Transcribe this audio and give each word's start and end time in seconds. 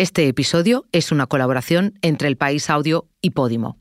Este 0.00 0.28
episodio 0.28 0.86
es 0.92 1.10
una 1.10 1.26
colaboración 1.26 1.98
entre 2.02 2.28
El 2.28 2.36
País 2.36 2.70
Audio 2.70 3.08
y 3.20 3.30
Podimo. 3.30 3.80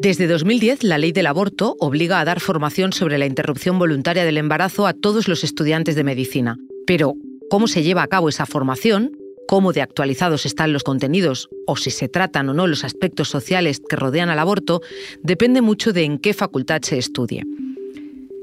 Desde 0.00 0.26
2010, 0.26 0.82
la 0.82 0.96
ley 0.96 1.12
del 1.12 1.26
aborto 1.26 1.76
obliga 1.80 2.18
a 2.18 2.24
dar 2.24 2.40
formación 2.40 2.94
sobre 2.94 3.18
la 3.18 3.26
interrupción 3.26 3.78
voluntaria 3.78 4.24
del 4.24 4.38
embarazo 4.38 4.86
a 4.86 4.94
todos 4.94 5.28
los 5.28 5.44
estudiantes 5.44 5.96
de 5.96 6.04
medicina. 6.04 6.56
Pero, 6.86 7.12
¿cómo 7.50 7.66
se 7.66 7.82
lleva 7.82 8.04
a 8.04 8.08
cabo 8.08 8.30
esa 8.30 8.46
formación? 8.46 9.18
¿Cómo 9.46 9.74
de 9.74 9.82
actualizados 9.82 10.46
están 10.46 10.72
los 10.72 10.82
contenidos 10.82 11.50
o 11.66 11.76
si 11.76 11.90
se 11.90 12.08
tratan 12.08 12.48
o 12.48 12.54
no 12.54 12.66
los 12.66 12.84
aspectos 12.84 13.28
sociales 13.28 13.82
que 13.86 13.96
rodean 13.96 14.30
al 14.30 14.38
aborto? 14.38 14.80
Depende 15.22 15.60
mucho 15.60 15.92
de 15.92 16.04
en 16.04 16.18
qué 16.18 16.32
facultad 16.32 16.80
se 16.80 16.96
estudie. 16.96 17.44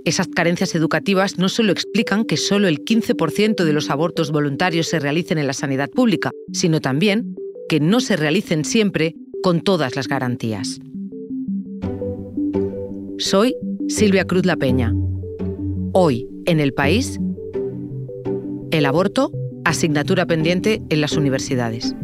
Esas 0.10 0.28
carencias 0.28 0.74
educativas 0.74 1.38
no 1.38 1.50
solo 1.50 1.72
explican 1.72 2.26
que 2.26 2.36
solo 2.36 2.68
el 2.68 2.84
15% 2.84 3.64
de 3.64 3.74
los 3.74 3.92
abortos 3.92 4.32
voluntarios 4.32 4.88
se 4.88 4.98
realicen 4.98 5.38
en 5.38 5.46
la 5.46 5.54
sanidad 5.54 5.92
pública, 5.92 6.32
sino 6.52 6.82
también 6.82 7.36
que 7.70 7.80
no 7.80 8.00
se 8.00 8.16
realicen 8.16 8.66
siempre 8.66 9.14
con 9.44 9.62
todas 9.62 9.96
las 9.96 10.08
garantías. 10.08 10.80
Soy 13.20 13.54
Silvia 13.88 14.26
Cruz 14.26 14.48
La 14.48 14.56
Peña. 14.56 14.96
Hoy, 15.94 16.28
en 16.48 16.60
el 16.60 16.74
país, 16.74 17.20
el 18.72 18.88
aborto, 18.88 19.32
asignatura 19.64 20.26
pendiente 20.26 20.82
en 20.90 21.02
las 21.02 21.18
universidades. 21.18 21.96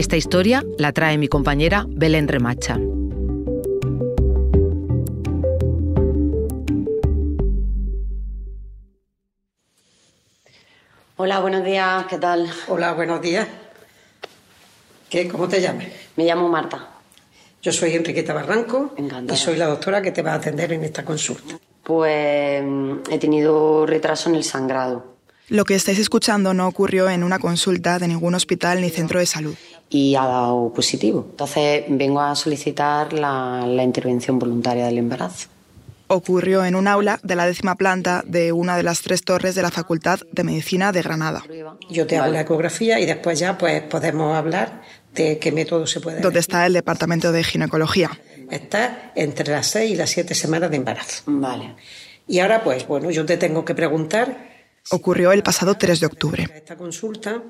Esta 0.00 0.16
historia 0.16 0.64
la 0.78 0.92
trae 0.92 1.18
mi 1.18 1.28
compañera 1.28 1.84
Belén 1.86 2.26
Remacha. 2.26 2.78
Hola, 11.18 11.40
buenos 11.40 11.62
días, 11.66 12.06
¿qué 12.08 12.16
tal? 12.16 12.50
Hola, 12.68 12.94
buenos 12.94 13.20
días. 13.20 13.46
¿Qué, 15.10 15.28
¿Cómo 15.28 15.46
te 15.48 15.60
llamas? 15.60 15.88
Me 16.16 16.24
llamo 16.24 16.48
Marta. 16.48 16.88
Yo 17.60 17.70
soy 17.70 17.92
Enriqueta 17.94 18.32
Barranco 18.32 18.94
Encantada. 18.96 19.34
y 19.34 19.36
soy 19.36 19.58
la 19.58 19.66
doctora 19.66 20.00
que 20.00 20.12
te 20.12 20.22
va 20.22 20.32
a 20.32 20.36
atender 20.36 20.72
en 20.72 20.82
esta 20.82 21.04
consulta. 21.04 21.58
Pues 21.82 22.64
he 23.10 23.18
tenido 23.18 23.84
retraso 23.84 24.30
en 24.30 24.36
el 24.36 24.44
sangrado 24.44 25.16
Lo 25.48 25.66
que 25.66 25.74
estáis 25.74 25.98
escuchando 25.98 26.54
no 26.54 26.66
ocurrió 26.66 27.10
en 27.10 27.22
una 27.22 27.38
consulta 27.38 27.98
de 27.98 28.08
ningún 28.08 28.34
hospital 28.34 28.80
ni 28.80 28.88
centro 28.88 29.20
de 29.20 29.26
salud. 29.26 29.54
Y 29.90 30.14
ha 30.14 30.24
dado 30.24 30.72
positivo. 30.72 31.26
Entonces 31.30 31.84
vengo 31.88 32.20
a 32.20 32.34
solicitar 32.36 33.12
la, 33.12 33.66
la 33.66 33.82
intervención 33.82 34.38
voluntaria 34.38 34.86
del 34.86 34.98
embarazo. 34.98 35.48
Ocurrió 36.06 36.64
en 36.64 36.74
un 36.74 36.88
aula 36.88 37.20
de 37.22 37.36
la 37.36 37.46
décima 37.46 37.74
planta 37.74 38.22
de 38.26 38.52
una 38.52 38.76
de 38.76 38.82
las 38.82 39.02
tres 39.02 39.22
torres 39.22 39.54
de 39.54 39.62
la 39.62 39.70
Facultad 39.70 40.20
de 40.32 40.42
Medicina 40.42 40.90
de 40.90 41.02
Granada, 41.02 41.44
Yo 41.88 42.06
te 42.06 42.18
hago 42.18 42.32
la 42.32 42.40
ecografía 42.40 42.98
y 42.98 43.06
después 43.06 43.38
ya 43.38 43.56
pues 43.58 43.82
podemos 43.82 44.36
hablar 44.36 44.82
de 45.14 45.38
qué 45.38 45.52
método 45.52 45.86
se 45.86 46.00
puede 46.00 46.20
donde 46.20 46.40
está 46.40 46.66
el 46.66 46.72
departamento 46.72 47.30
de 47.30 47.44
ginecología. 47.44 48.10
Está 48.50 49.12
entre 49.14 49.52
las 49.52 49.68
seis 49.68 49.92
y 49.92 49.94
las 49.94 50.10
siete 50.10 50.34
semanas 50.34 50.70
de 50.70 50.78
embarazo. 50.78 51.22
Vale. 51.26 51.76
Y 52.26 52.40
ahora 52.40 52.64
pues 52.64 52.88
bueno, 52.88 53.10
yo 53.12 53.24
te 53.24 53.36
tengo 53.36 53.64
que 53.64 53.76
preguntar 53.76 54.50
Ocurrió 54.90 55.30
el 55.32 55.42
pasado 55.42 55.74
3 55.74 56.00
de 56.00 56.06
octubre. 56.06 56.48
esta 56.54 56.76
consulta 56.76 57.42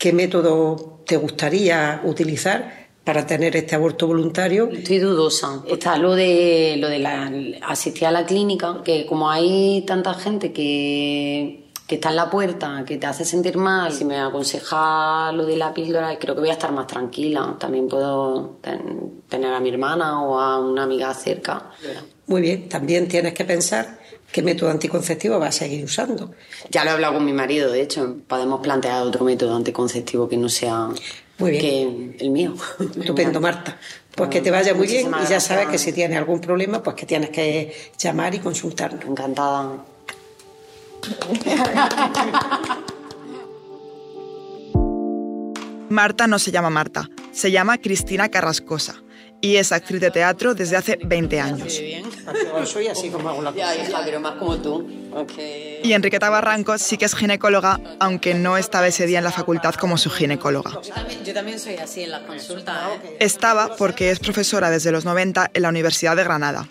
qué 0.00 0.12
método 0.14 1.02
te 1.06 1.16
gustaría 1.18 2.00
utilizar 2.04 2.88
para 3.04 3.26
tener 3.26 3.54
este 3.56 3.74
aborto 3.74 4.06
voluntario. 4.06 4.68
Estoy 4.72 4.98
dudosa. 4.98 5.62
Está 5.68 5.96
lo 5.98 6.14
de 6.14 6.76
lo 6.78 6.88
de 6.88 6.98
la 6.98 7.30
asistir 7.66 8.06
a 8.06 8.10
la 8.10 8.24
clínica, 8.24 8.80
que 8.84 9.04
como 9.06 9.30
hay 9.30 9.84
tanta 9.86 10.14
gente 10.14 10.52
que, 10.52 11.66
que 11.86 11.94
está 11.96 12.10
en 12.10 12.16
la 12.16 12.30
puerta, 12.30 12.84
que 12.86 12.96
te 12.98 13.06
hace 13.06 13.24
sentir 13.24 13.56
mal, 13.56 13.92
si 13.92 14.04
me 14.04 14.18
aconseja 14.18 15.32
lo 15.32 15.44
de 15.44 15.56
la 15.56 15.72
píldora, 15.74 16.18
creo 16.18 16.34
que 16.34 16.40
voy 16.40 16.50
a 16.50 16.54
estar 16.54 16.72
más 16.72 16.86
tranquila. 16.86 17.56
También 17.58 17.86
puedo 17.88 18.58
ten- 18.62 19.22
tener 19.28 19.52
a 19.52 19.60
mi 19.60 19.68
hermana 19.70 20.22
o 20.22 20.38
a 20.40 20.58
una 20.60 20.84
amiga 20.84 21.12
cerca. 21.14 21.70
Muy 22.26 22.40
bien, 22.42 22.68
también 22.68 23.06
tienes 23.08 23.34
que 23.34 23.44
pensar 23.44 23.98
qué 24.32 24.42
método 24.42 24.70
anticonceptivo 24.70 25.38
vas 25.38 25.56
a 25.56 25.58
seguir 25.60 25.84
usando. 25.84 26.32
Ya 26.70 26.84
lo 26.84 26.90
he 26.90 26.92
hablado 26.94 27.14
con 27.14 27.24
mi 27.24 27.32
marido, 27.32 27.70
de 27.70 27.82
hecho, 27.82 28.16
podemos 28.26 28.60
plantear 28.60 29.02
otro 29.02 29.24
método 29.24 29.56
anticonceptivo 29.56 30.28
que 30.28 30.36
no 30.36 30.48
sea 30.48 30.88
Muy 31.38 31.50
bien. 31.52 31.60
que 31.62 32.24
el 32.24 32.30
mío. 32.30 32.54
Estupendo, 33.00 33.40
Marta. 33.48 33.78
Pues 34.14 34.28
que 34.28 34.40
te 34.40 34.50
vaya 34.50 34.74
muy 34.74 34.86
bien 34.86 35.10
y 35.24 35.28
ya 35.28 35.40
sabes 35.40 35.68
que 35.68 35.78
si 35.78 35.92
tienes 35.92 36.18
algún 36.18 36.40
problema, 36.40 36.82
pues 36.82 36.96
que 36.96 37.06
tienes 37.06 37.30
que 37.30 37.74
llamar 37.98 38.34
y 38.34 38.40
consultarnos. 38.40 39.04
Encantada. 39.04 39.84
Marta 45.88 46.26
no 46.26 46.38
se 46.38 46.52
llama 46.52 46.70
Marta, 46.70 47.08
se 47.32 47.50
llama 47.50 47.78
Cristina 47.78 48.28
Carrascosa 48.28 49.02
y 49.40 49.56
es 49.56 49.72
actriz 49.72 50.00
de 50.00 50.10
teatro 50.10 50.54
desde 50.54 50.76
hace 50.76 50.98
20 51.02 51.40
años. 51.40 51.80
Soy 52.64 52.88
así 52.88 53.08
como 53.10 53.28
hago 53.28 53.42
la 53.42 53.52
cosa. 53.52 53.74
hija, 53.74 54.02
pero 54.04 54.20
más 54.20 54.34
como 54.36 54.56
tú. 54.58 54.88
Y 55.82 55.92
Enriqueta 55.92 56.30
Barranco 56.30 56.76
sí 56.78 56.96
que 56.96 57.06
es 57.06 57.14
ginecóloga, 57.14 57.80
aunque 57.98 58.34
no 58.34 58.56
estaba 58.56 58.86
ese 58.86 59.06
día 59.06 59.18
en 59.18 59.24
la 59.24 59.32
facultad 59.32 59.74
como 59.74 59.98
su 59.98 60.10
ginecóloga. 60.10 60.80
Yo 61.24 61.34
también 61.34 61.58
soy 61.58 61.76
así 61.76 62.02
en 62.02 62.10
las 62.10 62.22
consultas. 62.22 62.76
¿eh? 63.04 63.16
Estaba 63.20 63.76
porque 63.76 64.10
es 64.10 64.18
profesora 64.18 64.70
desde 64.70 64.92
los 64.92 65.04
90 65.04 65.50
en 65.54 65.62
la 65.62 65.68
Universidad 65.68 66.16
de 66.16 66.24
Granada. 66.24 66.68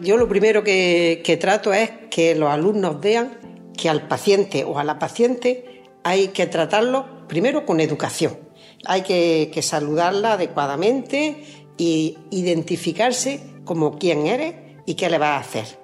Yo 0.00 0.16
lo 0.16 0.28
primero 0.28 0.64
que, 0.64 1.22
que 1.24 1.36
trato 1.36 1.72
es 1.72 1.90
que 2.10 2.34
los 2.34 2.50
alumnos 2.50 3.00
vean 3.00 3.38
que 3.76 3.88
al 3.88 4.06
paciente 4.08 4.64
o 4.64 4.78
a 4.78 4.84
la 4.84 4.98
paciente 4.98 5.82
hay 6.04 6.28
que 6.28 6.46
tratarlo 6.46 7.26
primero 7.28 7.64
con 7.64 7.80
educación. 7.80 8.38
Hay 8.86 9.02
que, 9.02 9.50
que 9.52 9.62
saludarla 9.62 10.34
adecuadamente 10.34 11.63
y 11.76 12.18
identificarse 12.30 13.40
como 13.64 13.98
quién 13.98 14.26
eres 14.26 14.54
y 14.86 14.94
qué 14.94 15.08
le 15.08 15.18
vas 15.18 15.30
a 15.30 15.40
hacer. 15.40 15.78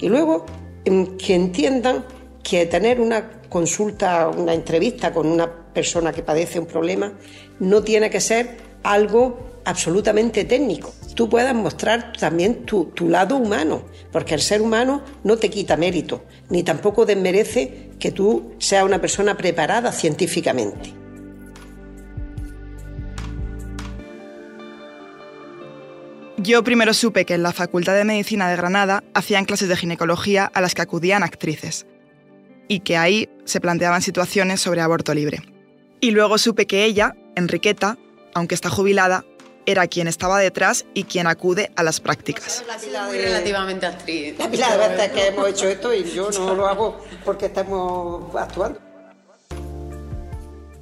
Y 0.00 0.08
luego 0.08 0.46
que 0.84 1.34
entiendan 1.34 2.04
que 2.42 2.66
tener 2.66 3.00
una 3.00 3.42
consulta, 3.48 4.28
una 4.28 4.54
entrevista 4.54 5.12
con 5.12 5.26
una 5.26 5.50
persona 5.72 6.12
que 6.12 6.22
padece 6.22 6.58
un 6.58 6.66
problema 6.66 7.12
no 7.60 7.82
tiene 7.82 8.08
que 8.10 8.20
ser 8.20 8.56
algo 8.82 9.60
absolutamente 9.64 10.44
técnico. 10.44 10.92
Tú 11.14 11.28
puedas 11.28 11.54
mostrar 11.54 12.12
también 12.18 12.64
tu, 12.64 12.86
tu 12.86 13.08
lado 13.08 13.36
humano, 13.36 13.82
porque 14.10 14.34
el 14.34 14.40
ser 14.40 14.62
humano 14.62 15.02
no 15.24 15.36
te 15.36 15.50
quita 15.50 15.76
mérito, 15.76 16.22
ni 16.48 16.62
tampoco 16.62 17.04
desmerece 17.04 17.90
que 17.98 18.12
tú 18.12 18.54
seas 18.58 18.84
una 18.84 19.00
persona 19.00 19.36
preparada 19.36 19.92
científicamente. 19.92 20.97
Yo 26.40 26.62
primero 26.62 26.94
supe 26.94 27.24
que 27.24 27.34
en 27.34 27.42
la 27.42 27.52
Facultad 27.52 27.96
de 27.96 28.04
Medicina 28.04 28.48
de 28.48 28.54
Granada 28.54 29.02
hacían 29.12 29.44
clases 29.44 29.68
de 29.68 29.76
ginecología 29.76 30.44
a 30.54 30.60
las 30.60 30.72
que 30.72 30.82
acudían 30.82 31.24
actrices 31.24 31.84
y 32.68 32.80
que 32.80 32.96
ahí 32.96 33.28
se 33.44 33.60
planteaban 33.60 34.02
situaciones 34.02 34.60
sobre 34.60 34.80
aborto 34.80 35.14
libre. 35.14 35.42
Y 36.00 36.12
luego 36.12 36.38
supe 36.38 36.68
que 36.68 36.84
ella, 36.84 37.16
Enriqueta, 37.34 37.98
aunque 38.34 38.54
está 38.54 38.70
jubilada, 38.70 39.24
era 39.66 39.88
quien 39.88 40.06
estaba 40.06 40.38
detrás 40.38 40.86
y 40.94 41.04
quien 41.04 41.26
acude 41.26 41.72
a 41.74 41.82
las 41.82 41.98
prácticas. 41.98 42.64
Muy 43.08 43.18
relativamente 43.18 43.86
actriz. 43.86 44.38
La 44.38 44.48
pila 44.48 44.76
de 44.76 44.88
veces 44.88 45.10
que 45.10 45.26
hemos 45.26 45.48
hecho 45.48 45.66
esto 45.66 45.92
y 45.92 46.04
yo 46.04 46.30
no 46.30 46.54
lo 46.54 46.68
hago 46.68 47.04
porque 47.24 47.46
estamos 47.46 48.32
actuando. 48.36 48.80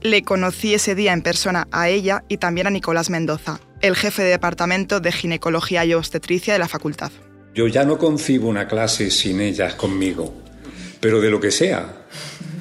Le 0.03 0.23
conocí 0.23 0.75
ese 0.75 0.94
día 0.94 1.15
en 1.15 1.23
persona 1.23 1.67
a 1.73 1.88
ella 1.88 2.25
y 2.28 2.37
también 2.37 2.67
a 2.67 2.71
Nicolás 2.71 3.09
Mendoza, 3.09 3.59
el 3.81 3.97
jefe 3.97 4.22
de 4.22 4.31
departamento 4.31 5.00
de 5.00 5.12
ginecología 5.12 5.84
y 5.84 5.94
obstetricia 5.94 6.53
de 6.53 6.59
la 6.59 6.69
facultad. 6.69 7.12
Yo 7.54 7.66
ya 7.69 7.84
no 7.84 7.98
concibo 7.98 8.49
una 8.49 8.69
clase 8.69 9.11
sin 9.11 9.40
ellas 9.40 9.75
conmigo, 9.75 10.34
pero 11.00 11.20
de 11.20 11.31
lo 11.31 11.40
que 11.40 11.50
sea, 11.50 12.06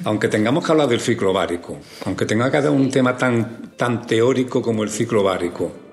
aunque 0.04 0.28
tengamos 0.28 0.64
que 0.64 0.72
hablar 0.72 0.88
del 0.88 1.00
ciclo 1.00 1.32
ovárico, 1.32 1.78
aunque 2.04 2.26
tenga 2.26 2.50
que 2.50 2.60
dar 2.60 2.70
un 2.70 2.90
tema 2.90 3.16
tan, 3.16 3.72
tan 3.76 4.06
teórico 4.06 4.62
como 4.62 4.84
el 4.84 4.90
ciclo 4.90 5.22
ovárico, 5.22 5.86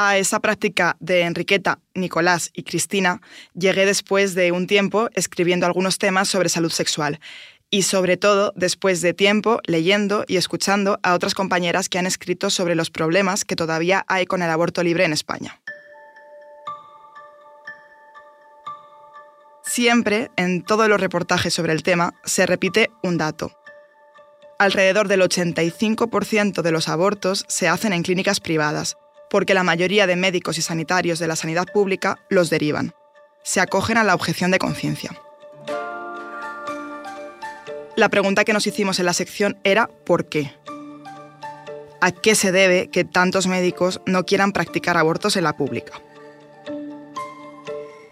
A 0.00 0.16
esa 0.16 0.38
práctica 0.38 0.96
de 1.00 1.22
Enriqueta, 1.22 1.80
Nicolás 1.92 2.50
y 2.54 2.62
Cristina 2.62 3.20
llegué 3.52 3.84
después 3.84 4.36
de 4.36 4.52
un 4.52 4.68
tiempo 4.68 5.08
escribiendo 5.14 5.66
algunos 5.66 5.98
temas 5.98 6.28
sobre 6.28 6.48
salud 6.50 6.70
sexual 6.70 7.18
y 7.70 7.82
sobre 7.82 8.16
todo 8.16 8.52
después 8.56 9.00
de 9.02 9.14
tiempo 9.14 9.60
leyendo 9.66 10.24
y 10.26 10.36
escuchando 10.36 10.98
a 11.02 11.14
otras 11.14 11.34
compañeras 11.34 11.88
que 11.88 11.98
han 11.98 12.06
escrito 12.06 12.50
sobre 12.50 12.74
los 12.74 12.90
problemas 12.90 13.44
que 13.44 13.56
todavía 13.56 14.04
hay 14.08 14.26
con 14.26 14.42
el 14.42 14.50
aborto 14.50 14.82
libre 14.82 15.04
en 15.04 15.12
España. 15.12 15.60
Siempre, 19.64 20.30
en 20.36 20.62
todos 20.62 20.88
los 20.88 20.98
reportajes 20.98 21.52
sobre 21.52 21.74
el 21.74 21.82
tema, 21.82 22.14
se 22.24 22.46
repite 22.46 22.90
un 23.02 23.18
dato. 23.18 23.52
Alrededor 24.58 25.08
del 25.08 25.20
85% 25.20 26.62
de 26.62 26.72
los 26.72 26.88
abortos 26.88 27.44
se 27.48 27.68
hacen 27.68 27.92
en 27.92 28.02
clínicas 28.02 28.40
privadas, 28.40 28.96
porque 29.30 29.52
la 29.54 29.62
mayoría 29.62 30.06
de 30.06 30.16
médicos 30.16 30.56
y 30.56 30.62
sanitarios 30.62 31.18
de 31.18 31.28
la 31.28 31.36
sanidad 31.36 31.66
pública 31.72 32.18
los 32.30 32.48
derivan. 32.48 32.94
Se 33.44 33.60
acogen 33.60 33.98
a 33.98 34.04
la 34.04 34.14
objeción 34.14 34.50
de 34.50 34.58
conciencia. 34.58 35.10
La 37.98 38.10
pregunta 38.10 38.44
que 38.44 38.52
nos 38.52 38.64
hicimos 38.64 39.00
en 39.00 39.06
la 39.06 39.12
sección 39.12 39.58
era 39.64 39.88
¿por 39.88 40.28
qué? 40.28 40.54
¿A 42.00 42.12
qué 42.12 42.36
se 42.36 42.52
debe 42.52 42.90
que 42.90 43.02
tantos 43.02 43.48
médicos 43.48 44.00
no 44.06 44.24
quieran 44.24 44.52
practicar 44.52 44.96
abortos 44.96 45.34
en 45.36 45.42
la 45.42 45.56
pública? 45.56 46.00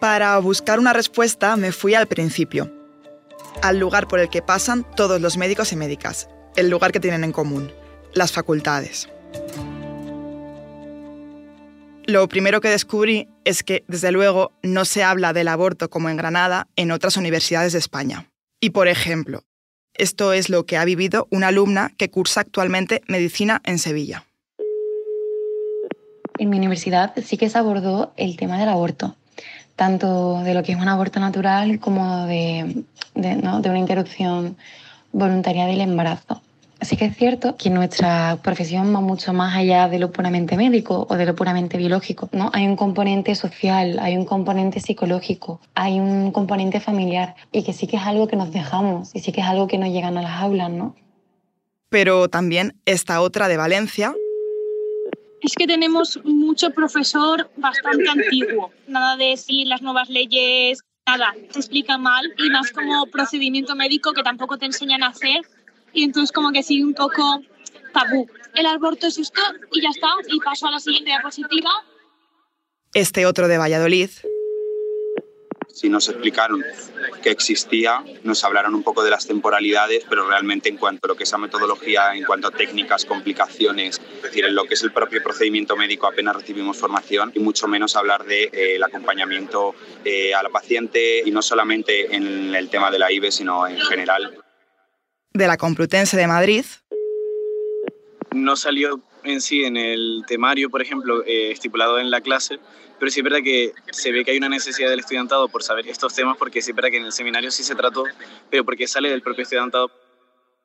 Para 0.00 0.36
buscar 0.38 0.80
una 0.80 0.92
respuesta 0.92 1.54
me 1.54 1.70
fui 1.70 1.94
al 1.94 2.08
principio, 2.08 2.68
al 3.62 3.78
lugar 3.78 4.08
por 4.08 4.18
el 4.18 4.28
que 4.28 4.42
pasan 4.42 4.82
todos 4.96 5.20
los 5.20 5.36
médicos 5.36 5.70
y 5.70 5.76
médicas, 5.76 6.28
el 6.56 6.68
lugar 6.68 6.90
que 6.90 6.98
tienen 6.98 7.22
en 7.22 7.30
común, 7.30 7.70
las 8.12 8.32
facultades. 8.32 9.08
Lo 12.06 12.28
primero 12.28 12.60
que 12.60 12.70
descubrí 12.70 13.28
es 13.44 13.62
que, 13.62 13.84
desde 13.86 14.10
luego, 14.10 14.50
no 14.64 14.84
se 14.84 15.04
habla 15.04 15.32
del 15.32 15.46
aborto 15.46 15.88
como 15.90 16.08
en 16.08 16.16
Granada 16.16 16.66
en 16.74 16.90
otras 16.90 17.16
universidades 17.16 17.72
de 17.72 17.78
España. 17.78 18.28
Y, 18.60 18.70
por 18.70 18.88
ejemplo, 18.88 19.44
esto 19.98 20.32
es 20.32 20.48
lo 20.48 20.66
que 20.66 20.76
ha 20.76 20.84
vivido 20.84 21.26
una 21.30 21.48
alumna 21.48 21.92
que 21.96 22.10
cursa 22.10 22.40
actualmente 22.40 23.02
medicina 23.08 23.60
en 23.64 23.78
Sevilla. 23.78 24.24
En 26.38 26.50
mi 26.50 26.58
universidad 26.58 27.14
sí 27.24 27.36
que 27.36 27.48
se 27.48 27.58
abordó 27.58 28.12
el 28.16 28.36
tema 28.36 28.58
del 28.58 28.68
aborto, 28.68 29.16
tanto 29.74 30.42
de 30.42 30.54
lo 30.54 30.62
que 30.62 30.72
es 30.72 30.78
un 30.78 30.88
aborto 30.88 31.18
natural 31.20 31.80
como 31.80 32.26
de, 32.26 32.84
de 33.14 33.70
una 33.70 33.78
interrupción 33.78 34.56
voluntaria 35.12 35.66
del 35.66 35.80
embarazo. 35.80 36.42
Así 36.78 36.96
que 36.96 37.06
es 37.06 37.16
cierto 37.16 37.56
que 37.56 37.70
nuestra 37.70 38.38
profesión 38.42 38.94
va 38.94 39.00
mucho 39.00 39.32
más 39.32 39.56
allá 39.56 39.88
de 39.88 39.98
lo 39.98 40.12
puramente 40.12 40.56
médico 40.56 41.06
o 41.08 41.16
de 41.16 41.24
lo 41.24 41.34
puramente 41.34 41.78
biológico. 41.78 42.28
¿no? 42.32 42.50
Hay 42.52 42.66
un 42.66 42.76
componente 42.76 43.34
social, 43.34 43.98
hay 43.98 44.16
un 44.16 44.26
componente 44.26 44.80
psicológico, 44.80 45.60
hay 45.74 45.98
un 45.98 46.32
componente 46.32 46.80
familiar 46.80 47.34
y 47.50 47.64
que 47.64 47.72
sí 47.72 47.86
que 47.86 47.96
es 47.96 48.02
algo 48.02 48.28
que 48.28 48.36
nos 48.36 48.52
dejamos 48.52 49.14
y 49.14 49.20
sí 49.20 49.32
que 49.32 49.40
es 49.40 49.46
algo 49.46 49.68
que 49.68 49.78
nos 49.78 49.88
llegan 49.88 50.18
a 50.18 50.22
las 50.22 50.42
aulas. 50.42 50.70
¿no? 50.70 50.94
Pero 51.88 52.28
también 52.28 52.76
esta 52.84 53.22
otra 53.22 53.48
de 53.48 53.56
Valencia. 53.56 54.14
Es 55.40 55.54
que 55.54 55.66
tenemos 55.66 56.20
mucho 56.24 56.70
profesor 56.70 57.50
bastante 57.56 58.08
antiguo. 58.08 58.70
Nada 58.86 59.16
de 59.16 59.26
decir 59.26 59.66
las 59.66 59.80
nuevas 59.80 60.10
leyes, 60.10 60.80
nada, 61.06 61.34
te 61.52 61.58
explica 61.58 61.96
mal 61.96 62.34
y 62.36 62.50
más 62.50 62.70
como 62.70 63.06
procedimiento 63.06 63.74
médico 63.76 64.12
que 64.12 64.22
tampoco 64.22 64.58
te 64.58 64.66
enseñan 64.66 65.02
a 65.02 65.08
hacer 65.08 65.42
y 65.96 66.04
entonces 66.04 66.30
como 66.30 66.52
que 66.52 66.62
sigue 66.62 66.84
un 66.84 66.94
poco 66.94 67.40
tabú. 67.92 68.28
El 68.54 68.66
aborto 68.66 69.06
es 69.06 69.18
esto 69.18 69.40
y 69.72 69.80
ya 69.80 69.88
está, 69.88 70.08
y 70.28 70.38
paso 70.40 70.66
a 70.66 70.70
la 70.70 70.78
siguiente 70.78 71.10
diapositiva. 71.10 71.70
Este 72.92 73.26
otro 73.26 73.48
de 73.48 73.58
Valladolid. 73.58 74.10
Sí 75.72 75.88
nos 75.88 76.08
explicaron 76.08 76.64
que 77.22 77.30
existía, 77.30 78.02
nos 78.24 78.44
hablaron 78.44 78.74
un 78.74 78.82
poco 78.82 79.04
de 79.04 79.10
las 79.10 79.26
temporalidades, 79.26 80.04
pero 80.08 80.26
realmente 80.26 80.68
en 80.68 80.76
cuanto 80.76 81.06
a 81.06 81.08
lo 81.08 81.16
que 81.16 81.24
es 81.24 81.32
la 81.32 81.38
metodología, 81.38 82.14
en 82.14 82.24
cuanto 82.24 82.48
a 82.48 82.50
técnicas, 82.50 83.04
complicaciones, 83.04 84.00
es 84.16 84.22
decir, 84.22 84.44
en 84.44 84.54
lo 84.54 84.64
que 84.64 84.74
es 84.74 84.82
el 84.82 84.92
propio 84.92 85.22
procedimiento 85.22 85.76
médico 85.76 86.06
apenas 86.06 86.36
recibimos 86.36 86.78
formación 86.78 87.32
y 87.34 87.40
mucho 87.40 87.68
menos 87.68 87.96
hablar 87.96 88.24
del 88.24 88.50
de, 88.50 88.76
eh, 88.76 88.80
acompañamiento 88.82 89.74
eh, 90.04 90.34
a 90.34 90.42
la 90.42 90.48
paciente 90.50 91.22
y 91.24 91.30
no 91.30 91.42
solamente 91.42 92.14
en 92.14 92.54
el 92.54 92.68
tema 92.70 92.90
de 92.90 92.98
la 92.98 93.12
IVE, 93.12 93.30
sino 93.30 93.66
en 93.66 93.78
general 93.80 94.42
de 95.36 95.46
la 95.46 95.56
Complutense 95.56 96.16
de 96.16 96.26
Madrid. 96.26 96.64
No 98.34 98.56
salió 98.56 99.00
en 99.24 99.40
sí 99.40 99.64
en 99.64 99.76
el 99.76 100.24
temario, 100.26 100.70
por 100.70 100.82
ejemplo, 100.82 101.24
eh, 101.24 101.50
estipulado 101.50 101.98
en 101.98 102.10
la 102.10 102.20
clase, 102.20 102.58
pero 102.98 103.10
sí 103.10 103.20
es 103.20 103.24
verdad 103.24 103.40
que 103.42 103.72
se 103.90 104.12
ve 104.12 104.24
que 104.24 104.30
hay 104.30 104.38
una 104.38 104.48
necesidad 104.48 104.88
del 104.88 105.00
estudiantado 105.00 105.48
por 105.48 105.62
saber 105.62 105.86
estos 105.88 106.14
temas, 106.14 106.36
porque 106.36 106.62
sí 106.62 106.70
es 106.70 106.76
verdad 106.76 106.90
que 106.90 106.98
en 106.98 107.04
el 107.04 107.12
seminario 107.12 107.50
sí 107.50 107.62
se 107.62 107.74
trató, 107.74 108.04
pero 108.50 108.64
porque 108.64 108.86
sale 108.86 109.10
del 109.10 109.22
propio 109.22 109.42
estudiantado. 109.42 109.90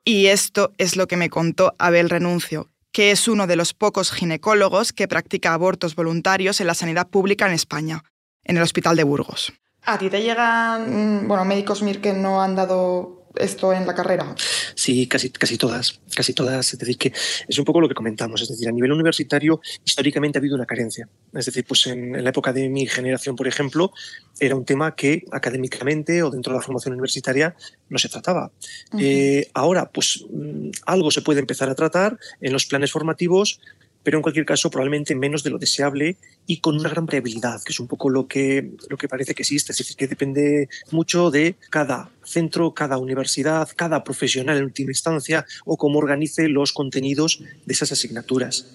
Y 0.04 0.28
esto 0.28 0.72
es 0.78 0.96
lo 0.96 1.08
que 1.08 1.18
me 1.18 1.30
contó 1.30 1.74
Abel 1.78 2.10
Renuncio, 2.10 2.70
que 2.92 3.12
es 3.12 3.28
uno 3.28 3.48
de 3.48 3.56
los 3.56 3.74
pocos 3.74 4.12
ginecólogos 4.12 4.94
que 4.94 5.08
practica 5.08 5.54
abortos 5.54 5.96
voluntarios 5.96 6.60
en 6.62 6.68
la 6.68 6.74
sanidad 6.74 7.10
pública 7.10 7.48
en 7.48 7.54
España, 7.54 8.04
en 8.44 8.58
el 8.58 8.64
Hospital 8.64 8.96
de 8.96 9.04
Burgos. 9.04 9.54
¿A 9.84 9.98
ti 9.98 10.10
te 10.10 10.22
llegan, 10.22 11.28
bueno, 11.28 11.44
médicos 11.46 11.82
MIR 11.82 12.02
que 12.02 12.14
no 12.14 12.42
han 12.42 12.56
dado 12.56 13.21
esto 13.36 13.74
en 13.74 13.86
la 13.86 13.96
carrera? 13.96 14.36
Sí, 14.76 15.08
casi, 15.08 15.30
casi 15.30 15.58
todas, 15.58 16.00
casi 16.16 16.34
todas. 16.34 16.74
Es 16.74 16.80
decir, 16.80 16.98
que 16.98 17.14
es 17.48 17.60
un 17.60 17.66
poco 17.66 17.82
lo 17.82 17.88
que 17.88 17.96
comentamos. 17.96 18.42
Es 18.42 18.50
decir, 18.50 18.68
a 18.68 18.72
nivel 18.72 18.92
universitario, 18.92 19.62
históricamente 19.86 20.38
ha 20.38 20.42
habido 20.42 20.56
una 20.56 20.66
carencia. 20.66 21.08
Es 21.34 21.46
decir, 21.46 21.66
pues 21.66 21.88
en, 21.88 22.24
la 22.24 22.30
época 22.30 22.54
de 22.54 22.70
mi 22.70 22.86
generación, 22.88 23.36
por 23.36 23.48
ejemplo, 23.48 23.92
era 24.40 24.56
un 24.56 24.66
tema 24.66 24.96
que 24.96 25.26
académicamente 25.32 26.24
o 26.24 26.30
dentro 26.30 26.54
de 26.54 26.60
la 26.60 26.64
formación 26.64 26.94
universitaria 26.94 27.56
no 27.90 27.98
se 27.98 28.10
trataba. 28.10 28.52
Eh, 28.98 29.50
ahora, 29.54 29.92
pues 29.92 30.26
mm, 30.30 30.70
algo 30.86 31.12
se 31.12 31.22
puede 31.22 31.40
empezar 31.40 31.70
a 31.70 31.76
tratar 31.76 32.18
en 32.40 32.54
los 32.54 32.66
planes 32.66 32.92
formativos, 32.92 33.60
pero 34.04 34.18
en 34.18 34.22
cualquier 34.22 34.46
caso 34.46 34.70
probablemente 34.70 35.16
menos 35.16 35.44
de 35.44 35.50
lo 35.50 35.58
deseable 35.58 36.18
y 36.48 36.58
con 36.58 36.80
una 36.80 36.90
gran 36.90 37.06
variabilidad, 37.06 37.62
que 37.64 37.72
es 37.72 37.80
un 37.80 37.88
poco 37.88 38.10
lo 38.10 38.28
que, 38.28 38.72
lo 38.90 38.98
que 38.98 39.08
parece 39.08 39.34
que 39.34 39.44
existe, 39.44 39.72
es 39.72 39.78
decir, 39.78 39.96
que 39.96 40.08
depende 40.08 40.70
mucho 40.92 41.32
de 41.32 41.56
cada 41.70 42.10
centro, 42.24 42.74
cada 42.74 42.98
universidad, 42.98 43.70
cada 43.76 44.04
profesional 44.04 44.58
en 44.58 44.66
última 44.66 44.92
instancia 44.92 45.46
o 45.66 45.78
cómo 45.78 46.00
organice 46.00 46.48
los 46.48 46.74
contenidos 46.74 47.44
de 47.66 47.74
esas 47.74 47.92
asignaturas. 47.92 48.66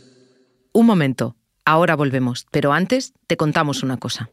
Un 0.73 0.87
momento, 0.87 1.37
ahora 1.65 1.97
volvemos, 1.97 2.47
pero 2.51 2.73
antes 2.73 3.15
te 3.27 3.37
contamos 3.37 3.83
una 3.83 3.97
cosa. 3.97 4.31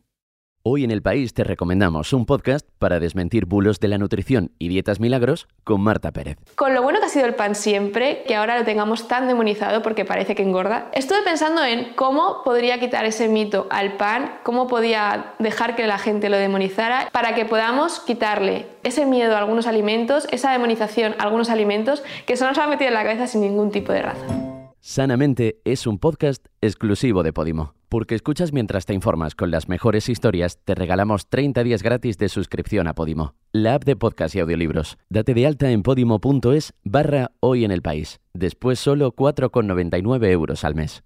Hoy 0.66 0.86
en 0.86 0.92
el 0.92 1.02
país 1.02 1.34
te 1.34 1.44
recomendamos 1.44 2.14
un 2.14 2.26
podcast 2.26 2.66
para 2.80 3.02
desmentir 3.02 3.46
bulos 3.46 3.82
de 3.82 3.90
la 3.90 3.98
nutrición 3.98 4.52
y 4.60 4.70
dietas 4.70 5.02
milagros 5.02 5.50
con 5.66 5.82
Marta 5.82 6.14
Pérez. 6.14 6.38
Con 6.56 6.74
lo 6.74 6.82
bueno 6.82 7.02
que 7.02 7.08
ha 7.08 7.10
sido 7.10 7.26
el 7.26 7.36
pan 7.36 7.54
siempre, 7.54 8.24
que 8.26 8.38
ahora 8.38 8.58
lo 8.58 8.64
tengamos 8.64 9.10
tan 9.10 9.28
demonizado 9.28 9.82
porque 9.82 10.06
parece 10.06 10.36
que 10.36 10.44
engorda, 10.44 10.88
estuve 10.94 11.22
pensando 11.22 11.66
en 11.66 11.94
cómo 11.96 12.44
podría 12.46 12.80
quitar 12.80 13.04
ese 13.04 13.28
mito 13.28 13.68
al 13.72 13.98
pan, 13.98 14.36
cómo 14.44 14.68
podía 14.68 15.34
dejar 15.38 15.76
que 15.76 15.86
la 15.86 15.98
gente 15.98 16.30
lo 16.30 16.38
demonizara 16.38 17.10
para 17.12 17.36
que 17.36 17.44
podamos 17.44 18.00
quitarle 18.00 18.66
ese 18.84 19.06
miedo 19.06 19.36
a 19.36 19.40
algunos 19.40 19.68
alimentos, 19.68 20.30
esa 20.32 20.54
demonización 20.54 21.14
a 21.20 21.24
algunos 21.24 21.50
alimentos 21.50 22.04
que 22.26 22.38
se 22.38 22.46
nos 22.46 22.58
ha 22.58 22.68
metido 22.68 22.88
en 22.88 22.94
la 22.94 23.04
cabeza 23.04 23.28
sin 23.28 23.42
ningún 23.42 23.70
tipo 23.70 23.92
de 23.92 24.04
razón. 24.04 24.63
Sanamente 24.86 25.62
es 25.64 25.88
un 25.88 25.98
podcast 25.98 26.48
exclusivo 26.60 27.24
de 27.24 27.32
Podimo. 27.32 27.74
Porque 27.88 28.16
escuchas 28.16 28.52
mientras 28.52 28.86
te 28.86 28.94
informas 28.94 29.34
con 29.34 29.50
las 29.50 29.70
mejores 29.70 30.10
historias, 30.10 30.60
te 30.66 30.76
regalamos 30.76 31.30
30 31.30 31.64
días 31.64 31.82
gratis 31.82 32.18
de 32.18 32.28
suscripción 32.28 32.90
a 32.90 32.94
Podimo, 32.94 33.34
la 33.54 33.76
app 33.76 33.86
de 33.86 33.96
podcast 33.96 34.36
y 34.36 34.42
audiolibros. 34.42 34.98
Date 35.08 35.34
de 35.36 35.48
alta 35.48 35.72
en 35.72 35.84
podimo.es 35.84 36.74
barra 36.84 37.32
hoy 37.40 37.64
en 37.64 37.72
el 37.72 37.82
país. 37.82 38.20
Después 38.34 38.78
solo 38.78 39.16
4,99 39.16 40.30
euros 40.30 40.66
al 40.66 40.76
mes. 40.76 41.06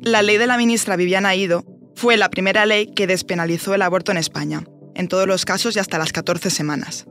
La 0.00 0.22
ley 0.22 0.36
de 0.36 0.48
la 0.48 0.56
ministra 0.56 0.96
Viviana 0.96 1.36
Ido 1.36 1.62
fue 1.94 2.16
la 2.16 2.28
primera 2.28 2.66
ley 2.66 2.92
que 2.92 3.06
despenalizó 3.06 3.72
el 3.72 3.82
aborto 3.82 4.10
en 4.10 4.18
España, 4.18 4.64
en 4.96 5.06
todos 5.06 5.28
los 5.28 5.44
casos 5.44 5.76
y 5.76 5.78
hasta 5.78 5.96
las 5.96 6.10
14 6.10 6.50
semanas 6.50 7.06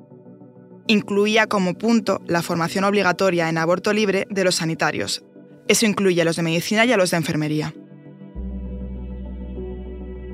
incluía 0.88 1.48
como 1.48 1.78
punto 1.78 2.22
la 2.28 2.42
formación 2.42 2.84
obligatoria 2.84 3.50
en 3.50 3.58
aborto 3.58 3.94
libre 3.94 4.28
de 4.30 4.44
los 4.44 4.56
sanitarios. 4.56 5.24
Eso 5.68 5.86
incluye 5.86 6.22
a 6.22 6.26
los 6.26 6.36
de 6.36 6.44
medicina 6.44 6.86
y 6.86 6.92
a 6.92 6.98
los 6.98 7.12
de 7.12 7.18
enfermería. 7.18 7.74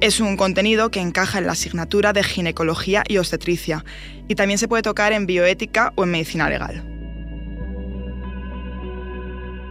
Es 0.02 0.20
un 0.20 0.36
contenido 0.36 0.92
que 0.92 1.00
encaja 1.00 1.40
en 1.40 1.46
la 1.46 1.54
asignatura 1.54 2.14
de 2.14 2.24
ginecología 2.24 3.04
y 3.08 3.18
obstetricia 3.18 3.86
y 4.28 4.36
también 4.36 4.60
se 4.60 4.68
puede 4.68 4.84
tocar 4.84 5.14
en 5.14 5.26
bioética 5.26 5.94
o 5.96 6.04
en 6.04 6.12
medicina 6.12 6.50
legal. 6.50 6.93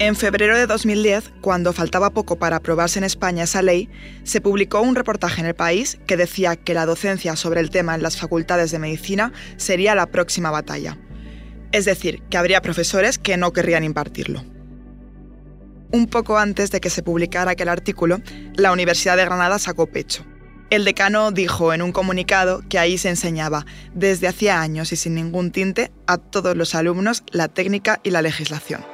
En 0.03 0.17
febrero 0.17 0.59
de 0.59 0.67
2010, 0.67 1.31
cuando 1.41 1.73
faltaba 1.73 2.11
poco 2.11 2.35
para 2.35 2.57
aprobarse 2.57 2.99
en 2.99 3.05
España 3.05 3.45
esa 3.45 3.63
ley, 3.63 3.89
se 4.25 4.41
publicó 4.41 4.81
un 4.81 4.97
reportaje 4.97 5.41
en 5.41 5.47
El 5.47 5.55
País 5.55 6.01
que 6.09 6.17
decía 6.17 6.57
que 6.57 6.75
la 6.75 6.87
docencia 6.87 7.37
sobre 7.37 7.61
el 7.61 7.71
tema 7.71 7.95
en 7.95 8.03
las 8.03 8.17
facultades 8.17 8.73
de 8.73 8.81
medicina 8.81 9.33
sería 9.59 9.95
la 9.95 10.07
próxima 10.07 10.51
batalla. 10.51 10.99
Es 11.71 11.85
decir, 11.85 12.21
que 12.29 12.37
habría 12.37 12.63
profesores 12.63 13.17
que 13.17 13.37
no 13.37 13.53
querrían 13.53 13.85
impartirlo. 13.85 14.45
Un 15.93 16.09
poco 16.09 16.37
antes 16.37 16.73
de 16.73 16.81
que 16.81 16.91
se 16.91 17.05
publicara 17.05 17.53
aquel 17.53 17.69
artículo, 17.69 18.21
la 18.57 18.73
Universidad 18.73 19.17
de 19.17 19.25
Granada 19.25 19.61
sacó 19.61 19.87
pecho. 19.87 20.27
El 20.71 20.85
decano 20.85 21.31
dijo 21.31 21.73
en 21.73 21.81
un 21.81 21.93
comunicado 21.93 22.65
que 22.69 22.81
ahí 22.81 22.99
se 22.99 23.09
enseñaba, 23.09 23.67
desde 23.95 24.27
hacía 24.27 24.63
años 24.63 24.91
y 24.91 24.97
sin 24.97 25.15
ningún 25.15 25.53
tinte, 25.53 25.93
a 26.09 26.19
todos 26.19 26.57
los 26.57 26.75
alumnos 26.75 27.23
la 27.31 27.47
técnica 27.47 28.01
y 28.03 28.11
la 28.11 28.23
legislación. 28.23 28.92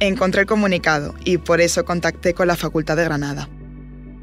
Encontré 0.00 0.42
el 0.42 0.46
comunicado 0.46 1.16
y 1.24 1.38
por 1.38 1.60
eso 1.60 1.84
contacté 1.84 2.32
con 2.32 2.46
la 2.46 2.54
Facultad 2.54 2.96
de 2.96 3.02
Granada. 3.02 3.48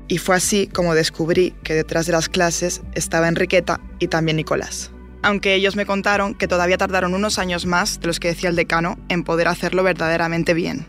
Y 0.08 0.20
fue 0.20 0.38
así 0.38 0.68
como 0.68 0.96
descubrí 0.96 1.54
que 1.64 1.74
detrás 1.74 2.06
de 2.06 2.14
las 2.14 2.30
clases 2.30 2.82
estaba 2.94 3.28
Enriqueta 3.28 3.82
y 4.00 4.08
también 4.08 4.38
Nicolás. 4.38 4.92
aunque 5.22 5.56
ellos 5.56 5.76
me 5.76 5.88
contaron 5.88 6.36
que 6.36 6.48
todavía 6.48 6.78
tardaron 6.78 7.16
unos 7.16 7.40
años 7.40 7.66
más 7.66 8.00
de 8.00 8.06
los 8.06 8.20
que 8.20 8.28
decía 8.28 8.48
el 8.48 8.56
decano 8.56 9.00
en 9.10 9.24
poder 9.24 9.48
hacerlo 9.48 9.82
verdaderamente 9.82 10.54
bien. 10.54 10.86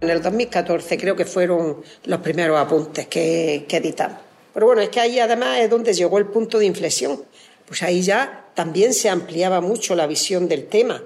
En 0.00 0.08
el 0.08 0.22
2014 0.22 0.96
creo 0.96 1.14
que 1.14 1.26
fueron 1.26 1.82
los 2.06 2.20
primeros 2.20 2.58
apuntes 2.58 3.06
que, 3.06 3.66
que 3.68 3.76
editamos. 3.76 4.18
Pero 4.54 4.66
bueno, 4.66 4.80
es 4.80 4.88
que 4.88 4.98
ahí 4.98 5.20
además 5.20 5.58
es 5.58 5.68
donde 5.68 5.92
llegó 5.92 6.16
el 6.16 6.24
punto 6.26 6.58
de 6.58 6.64
inflexión. 6.64 7.22
Pues 7.66 7.82
ahí 7.82 8.00
ya 8.00 8.46
también 8.54 8.94
se 8.94 9.10
ampliaba 9.10 9.60
mucho 9.60 9.94
la 9.94 10.06
visión 10.06 10.48
del 10.48 10.66
tema 10.66 11.02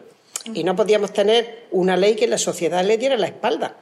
y 0.55 0.65
no 0.65 0.77
podíamos 0.77 1.13
tener 1.13 1.67
una 1.71 1.97
ley 1.97 2.17
que 2.17 2.27
la 2.27 2.39
sociedad 2.39 2.85
le 2.85 2.99
diera 2.99 3.17
la 3.17 3.27
espalda. 3.27 3.77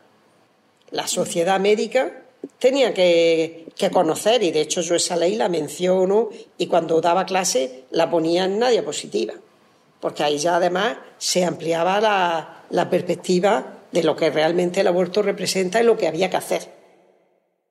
La 0.91 1.07
sociedad 1.07 1.59
médica 1.61 2.23
tenía 2.59 2.95
que, 2.95 3.65
conocer 3.93 4.43
y 4.43 4.51
de 4.51 4.63
hecho 4.63 4.81
yo 4.81 4.95
esa 4.95 5.17
ley 5.17 5.37
la 5.37 5.49
menciono 5.49 6.31
y 6.59 6.67
cuando 6.67 7.01
daba 7.01 7.27
clase 7.27 7.85
la 7.91 8.11
ponía 8.11 8.45
en 8.45 8.55
una 8.55 8.71
diapositiva, 8.71 9.35
porque 10.01 10.23
ahí 10.23 10.39
ya 10.39 10.57
además 10.57 10.97
se 11.19 11.45
ampliaba 11.45 12.01
la, 12.01 12.65
la 12.71 12.91
perspectiva 12.91 13.81
de 13.93 14.03
lo 14.03 14.17
que 14.17 14.31
realmente 14.31 14.81
el 14.81 14.87
aborto 14.89 15.23
representa 15.23 15.81
y 15.81 15.85
lo 15.85 15.97
que 15.97 16.09
había 16.09 16.31
que 16.31 16.37
hacer. 16.37 16.73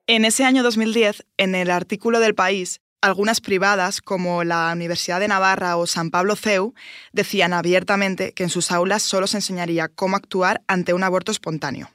En 0.07 0.23
ese 0.23 0.43
año 0.43 0.61
2010, 0.61 1.25
en 1.37 1.55
el 1.55 1.71
artículo 1.71 2.19
del 2.19 2.35
país, 2.35 2.79
algunas 3.05 3.39
privadas, 3.39 4.01
como 4.01 4.43
la 4.43 4.71
Universidad 4.73 5.19
de 5.19 5.27
Navarra 5.27 5.77
o 5.77 5.85
San 5.85 6.09
Pablo 6.09 6.35
CEU, 6.35 6.73
decían 7.13 7.53
abiertamente 7.53 8.33
que 8.33 8.43
en 8.43 8.49
sus 8.49 8.71
aulas 8.71 9.03
solo 9.03 9.27
se 9.27 9.37
enseñaría 9.37 9.87
cómo 9.89 10.15
actuar 10.15 10.63
ante 10.67 10.93
un 10.93 11.03
aborto 11.03 11.31
espontáneo. 11.31 11.91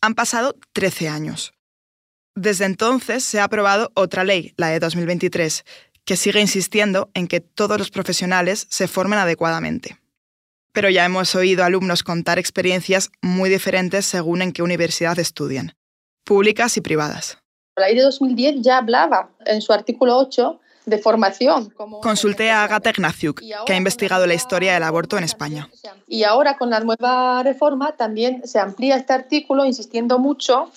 Han 0.00 0.14
pasado 0.14 0.56
13 0.74 1.08
años. 1.08 1.54
Desde 2.34 2.66
entonces 2.66 3.24
se 3.24 3.40
ha 3.40 3.44
aprobado 3.44 3.90
otra 3.94 4.24
ley, 4.24 4.52
la 4.56 4.68
de 4.68 4.78
2023, 4.78 5.64
que 6.04 6.16
sigue 6.16 6.40
insistiendo 6.40 7.10
en 7.14 7.26
que 7.26 7.40
todos 7.40 7.78
los 7.78 7.90
profesionales 7.90 8.66
se 8.70 8.88
formen 8.88 9.18
adecuadamente. 9.18 9.98
Pero 10.72 10.90
ya 10.90 11.04
hemos 11.04 11.34
oído 11.34 11.64
alumnos 11.64 12.02
contar 12.02 12.38
experiencias 12.38 13.10
muy 13.22 13.50
diferentes 13.50 14.06
según 14.06 14.42
en 14.42 14.52
qué 14.52 14.62
universidad 14.62 15.18
estudian, 15.18 15.74
públicas 16.24 16.76
y 16.76 16.82
privadas. 16.82 17.38
La 17.78 17.86
ley 17.86 17.96
de 17.96 18.02
2010 18.02 18.56
ya 18.60 18.78
hablaba 18.78 19.30
en 19.46 19.60
su 19.60 19.72
artículo 19.72 20.16
8 20.16 20.60
de 20.86 20.98
formación. 20.98 21.72
Consulté 22.02 22.50
a 22.50 22.64
Agata 22.64 22.90
Ignaciuk, 22.90 23.42
que 23.66 23.72
ha 23.72 23.76
investigado 23.76 24.26
la 24.26 24.34
historia 24.34 24.74
del 24.74 24.82
aborto 24.82 25.18
en 25.18 25.24
España. 25.24 25.68
Y 26.06 26.24
ahora 26.24 26.56
con 26.56 26.70
la 26.70 26.80
nueva 26.80 27.42
reforma 27.42 27.92
también 27.92 28.42
se 28.46 28.58
amplía 28.58 28.96
este 28.96 29.12
artículo 29.12 29.64
insistiendo 29.64 30.18
mucho 30.18 30.70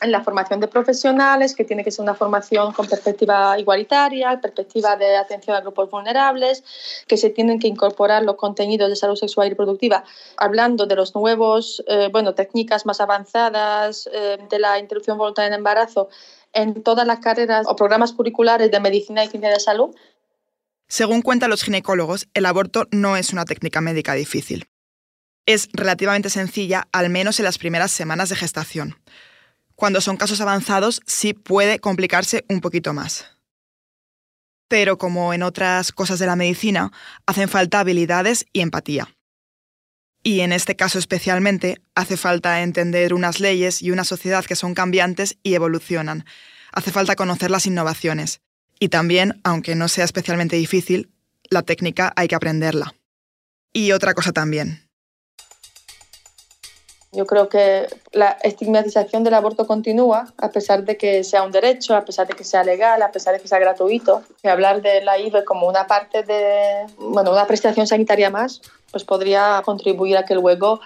en 0.00 0.12
la 0.12 0.22
formación 0.22 0.60
de 0.60 0.68
profesionales, 0.68 1.54
que 1.54 1.64
tiene 1.64 1.84
que 1.84 1.90
ser 1.90 2.02
una 2.02 2.14
formación 2.14 2.72
con 2.72 2.86
perspectiva 2.86 3.58
igualitaria, 3.58 4.40
perspectiva 4.40 4.96
de 4.96 5.16
atención 5.16 5.56
a 5.56 5.60
grupos 5.60 5.90
vulnerables, 5.90 6.64
que 7.06 7.16
se 7.16 7.30
tienen 7.30 7.58
que 7.58 7.68
incorporar 7.68 8.22
los 8.22 8.36
contenidos 8.36 8.88
de 8.88 8.96
salud 8.96 9.16
sexual 9.16 9.46
y 9.46 9.50
reproductiva, 9.50 10.04
hablando 10.36 10.86
de 10.86 10.96
los 10.96 11.14
nuevos, 11.14 11.82
eh, 11.86 12.08
bueno, 12.12 12.34
técnicas 12.34 12.86
más 12.86 13.00
avanzadas 13.00 14.08
eh, 14.12 14.38
de 14.48 14.58
la 14.58 14.78
interrupción 14.78 15.18
voluntaria 15.18 15.48
en 15.48 15.54
embarazo 15.54 16.08
en 16.52 16.82
todas 16.82 17.06
las 17.06 17.20
carreras 17.20 17.66
o 17.68 17.76
programas 17.76 18.12
curriculares 18.12 18.70
de 18.70 18.80
medicina 18.80 19.24
y 19.24 19.28
ciencia 19.28 19.50
de 19.50 19.60
salud. 19.60 19.94
Según 20.88 21.20
cuentan 21.20 21.50
los 21.50 21.62
ginecólogos, 21.62 22.28
el 22.32 22.46
aborto 22.46 22.86
no 22.90 23.16
es 23.16 23.32
una 23.32 23.44
técnica 23.44 23.80
médica 23.80 24.14
difícil. 24.14 24.66
Es 25.44 25.68
relativamente 25.72 26.30
sencilla, 26.30 26.88
al 26.92 27.10
menos 27.10 27.38
en 27.38 27.44
las 27.44 27.58
primeras 27.58 27.90
semanas 27.90 28.30
de 28.30 28.36
gestación. 28.36 28.96
Cuando 29.76 30.00
son 30.00 30.16
casos 30.16 30.40
avanzados, 30.40 31.02
sí 31.06 31.34
puede 31.34 31.78
complicarse 31.78 32.46
un 32.48 32.62
poquito 32.62 32.94
más. 32.94 33.26
Pero 34.68 34.96
como 34.96 35.34
en 35.34 35.42
otras 35.42 35.92
cosas 35.92 36.18
de 36.18 36.26
la 36.26 36.34
medicina, 36.34 36.90
hacen 37.26 37.48
falta 37.48 37.80
habilidades 37.80 38.46
y 38.54 38.62
empatía. 38.62 39.14
Y 40.22 40.40
en 40.40 40.52
este 40.52 40.74
caso 40.76 40.98
especialmente, 40.98 41.82
hace 41.94 42.16
falta 42.16 42.62
entender 42.62 43.14
unas 43.14 43.38
leyes 43.38 43.82
y 43.82 43.90
una 43.90 44.02
sociedad 44.02 44.44
que 44.44 44.56
son 44.56 44.74
cambiantes 44.74 45.38
y 45.42 45.54
evolucionan. 45.54 46.24
Hace 46.72 46.90
falta 46.90 47.14
conocer 47.14 47.50
las 47.50 47.66
innovaciones. 47.66 48.40
Y 48.80 48.88
también, 48.88 49.40
aunque 49.44 49.76
no 49.76 49.88
sea 49.88 50.04
especialmente 50.04 50.56
difícil, 50.56 51.12
la 51.48 51.62
técnica 51.62 52.12
hay 52.16 52.28
que 52.28 52.34
aprenderla. 52.34 52.94
Y 53.72 53.92
otra 53.92 54.14
cosa 54.14 54.32
también. 54.32 54.85
Yo 57.16 57.24
creo 57.24 57.48
que 57.48 57.86
la 58.12 58.36
estigmatización 58.42 59.24
del 59.24 59.32
aborto 59.32 59.66
continúa, 59.66 60.34
a 60.36 60.50
pesar 60.50 60.84
de 60.84 60.98
que 60.98 61.24
sea 61.24 61.44
un 61.44 61.50
derecho, 61.50 61.96
a 61.96 62.04
pesar 62.04 62.26
de 62.26 62.34
que 62.34 62.44
sea 62.44 62.62
legal, 62.62 63.00
a 63.00 63.10
pesar 63.10 63.32
de 63.32 63.40
que 63.40 63.48
sea 63.48 63.58
gratuito. 63.58 64.22
Y 64.42 64.48
hablar 64.48 64.82
de 64.82 65.00
la 65.00 65.18
IVE 65.18 65.42
como 65.46 65.66
una 65.66 65.86
parte 65.86 66.24
de, 66.24 66.84
bueno, 66.98 67.32
una 67.32 67.46
prestación 67.46 67.86
sanitaria 67.86 68.28
más, 68.28 68.60
pues 68.90 69.02
podría 69.04 69.62
contribuir 69.64 70.18
a 70.18 70.26
que 70.26 70.34
luego, 70.34 70.80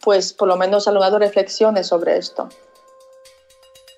pues 0.00 0.32
por 0.32 0.48
lo 0.48 0.56
menos 0.56 0.88
el 0.88 0.94
alumnado 0.94 1.20
reflexione 1.20 1.84
sobre 1.84 2.18
esto. 2.18 2.48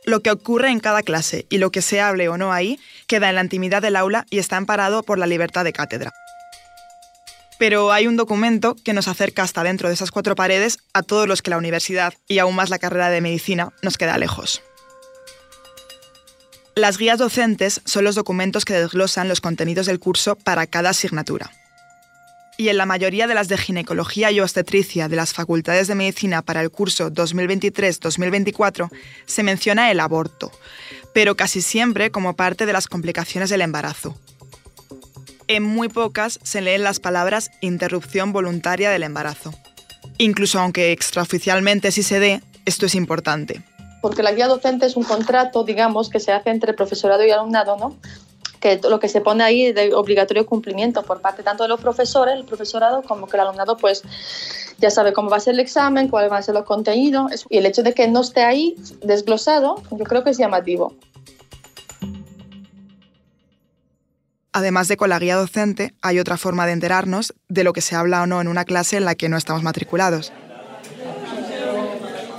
Lo 0.05 0.21
que 0.21 0.31
ocurre 0.31 0.69
en 0.69 0.81
cada 0.81 1.03
clase 1.03 1.47
y 1.49 1.57
lo 1.57 1.71
que 1.71 1.81
se 1.81 2.03
hable 2.03 2.29
o 2.29 2.37
no 2.37 2.53
ahí 2.53 2.79
queda 3.07 3.31
en 3.31 3.37
la 3.37 3.43
intimidad 3.43 3.81
del 3.81 3.97
aula 3.97 4.27
y 4.29 4.39
está 4.39 4.59
amparado 4.59 5.03
por 5.03 5.19
la 5.19 5.27
libertad 5.27 5.65
de 5.65 5.73
cátedra. 5.73 6.13
Pero 7.61 7.93
hay 7.93 8.09
un 8.09 8.17
documento 8.17 8.75
que 8.83 8.93
nos 8.93 9.07
acerca 9.07 9.45
hasta 9.45 9.63
dentro 9.63 9.87
de 9.87 9.95
esas 9.95 10.11
cuatro 10.11 10.35
paredes 10.35 10.79
a 10.93 11.05
todos 11.05 11.29
los 11.29 11.43
que 11.43 11.51
la 11.51 11.59
universidad 11.59 12.15
y 12.27 12.41
aún 12.41 12.57
más 12.57 12.71
la 12.71 12.81
carrera 12.81 13.11
de 13.11 13.21
medicina 13.21 13.73
nos 13.83 13.97
queda 13.97 14.19
lejos. 14.19 14.63
Las 16.75 16.99
guías 16.99 17.19
docentes 17.19 17.83
son 17.85 18.03
los 18.03 18.17
documentos 18.17 18.65
que 18.65 18.75
desglosan 18.75 19.29
los 19.29 19.41
contenidos 19.41 19.87
del 19.87 20.01
curso 20.01 20.35
para 20.35 20.67
cada 20.67 20.91
asignatura 20.91 21.53
y 22.61 22.69
en 22.69 22.77
la 22.77 22.85
mayoría 22.85 23.27
de 23.27 23.33
las 23.33 23.49
de 23.49 23.57
ginecología 23.57 24.31
y 24.31 24.39
obstetricia 24.39 25.09
de 25.09 25.17
las 25.17 25.33
facultades 25.33 25.89
de 25.89 25.95
medicina 25.95 26.43
para 26.43 26.61
el 26.61 26.71
curso 26.71 27.11
2023-2024 27.11 28.91
se 29.25 29.43
menciona 29.43 29.91
el 29.91 29.99
aborto, 29.99 30.53
pero 31.15 31.37
casi 31.37 31.63
siempre 31.63 32.11
como 32.11 32.37
parte 32.37 32.67
de 32.67 32.75
las 32.75 32.87
complicaciones 32.87 33.49
del 33.49 33.63
embarazo. 33.63 34.15
En 35.51 35.65
muy 35.65 35.89
pocas 35.89 36.39
se 36.45 36.61
leen 36.61 36.85
las 36.85 37.01
palabras 37.01 37.51
interrupción 37.61 38.33
voluntaria 38.33 38.89
del 38.89 39.03
embarazo. 39.03 39.53
Incluso 40.17 40.61
aunque 40.61 40.93
extraoficialmente 40.93 41.91
sí 41.91 42.05
se 42.05 42.21
dé, 42.21 42.41
esto 42.67 42.87
es 42.87 42.95
importante. 42.95 43.61
Porque 44.01 44.23
la 44.23 44.31
guía 44.31 44.47
docente 44.47 44.87
es 44.87 44.95
un 44.95 45.03
contrato, 45.03 45.65
digamos, 45.65 46.09
que 46.09 46.21
se 46.21 46.31
hace 46.31 46.51
entre 46.51 46.73
profesorado 46.73 47.27
y 47.27 47.33
alumnado, 47.33 47.77
¿no? 47.77 47.97
que 48.61 48.79
lo 48.89 49.01
que 49.01 49.09
se 49.09 49.23
pone 49.23 49.43
ahí 49.43 49.73
de 49.73 49.93
obligatorio 49.93 50.47
cumplimiento 50.47 51.03
por 51.03 51.21
parte 51.21 51.43
tanto 51.43 51.65
de 51.65 51.69
los 51.69 51.81
profesores, 51.81 52.37
el 52.37 52.45
profesorado, 52.45 53.03
como 53.03 53.27
que 53.27 53.37
el 53.37 53.41
alumnado 53.41 53.77
pues 53.77 54.05
ya 54.79 54.91
sabe 54.91 55.13
cómo 55.13 55.31
va 55.31 55.39
a 55.39 55.41
ser 55.41 55.55
el 55.55 55.61
examen, 55.61 56.07
cuáles 56.07 56.31
van 56.31 56.39
a 56.39 56.43
ser 56.43 56.55
los 56.55 56.65
contenidos 56.65 57.47
y 57.49 57.59
el 57.59 57.67
hecho 57.67 57.83
de 57.83 57.93
que 57.93 58.07
no 58.07 58.21
esté 58.21 58.43
ahí 58.43 58.77
desglosado 59.03 59.83
yo 59.91 60.05
creo 60.05 60.23
que 60.23 60.31
es 60.31 60.39
llamativo. 60.39 60.95
Además 64.53 64.89
de 64.89 64.97
con 64.97 65.11
la 65.11 65.19
guía 65.19 65.37
docente, 65.37 65.95
hay 66.03 66.19
otra 66.19 66.37
forma 66.37 66.67
de 66.67 66.73
enterarnos 66.73 67.35
de 67.49 67.63
lo 67.63 67.73
que 67.73 67.81
se 67.81 67.95
habla 67.95 68.23
o 68.23 68.27
no 68.27 68.41
en 68.41 68.49
una 68.49 68.65
clase 68.65 68.97
en 68.97 69.05
la 69.05 69.15
que 69.15 69.29
no 69.29 69.37
estamos 69.37 69.63
matriculados. 69.63 70.33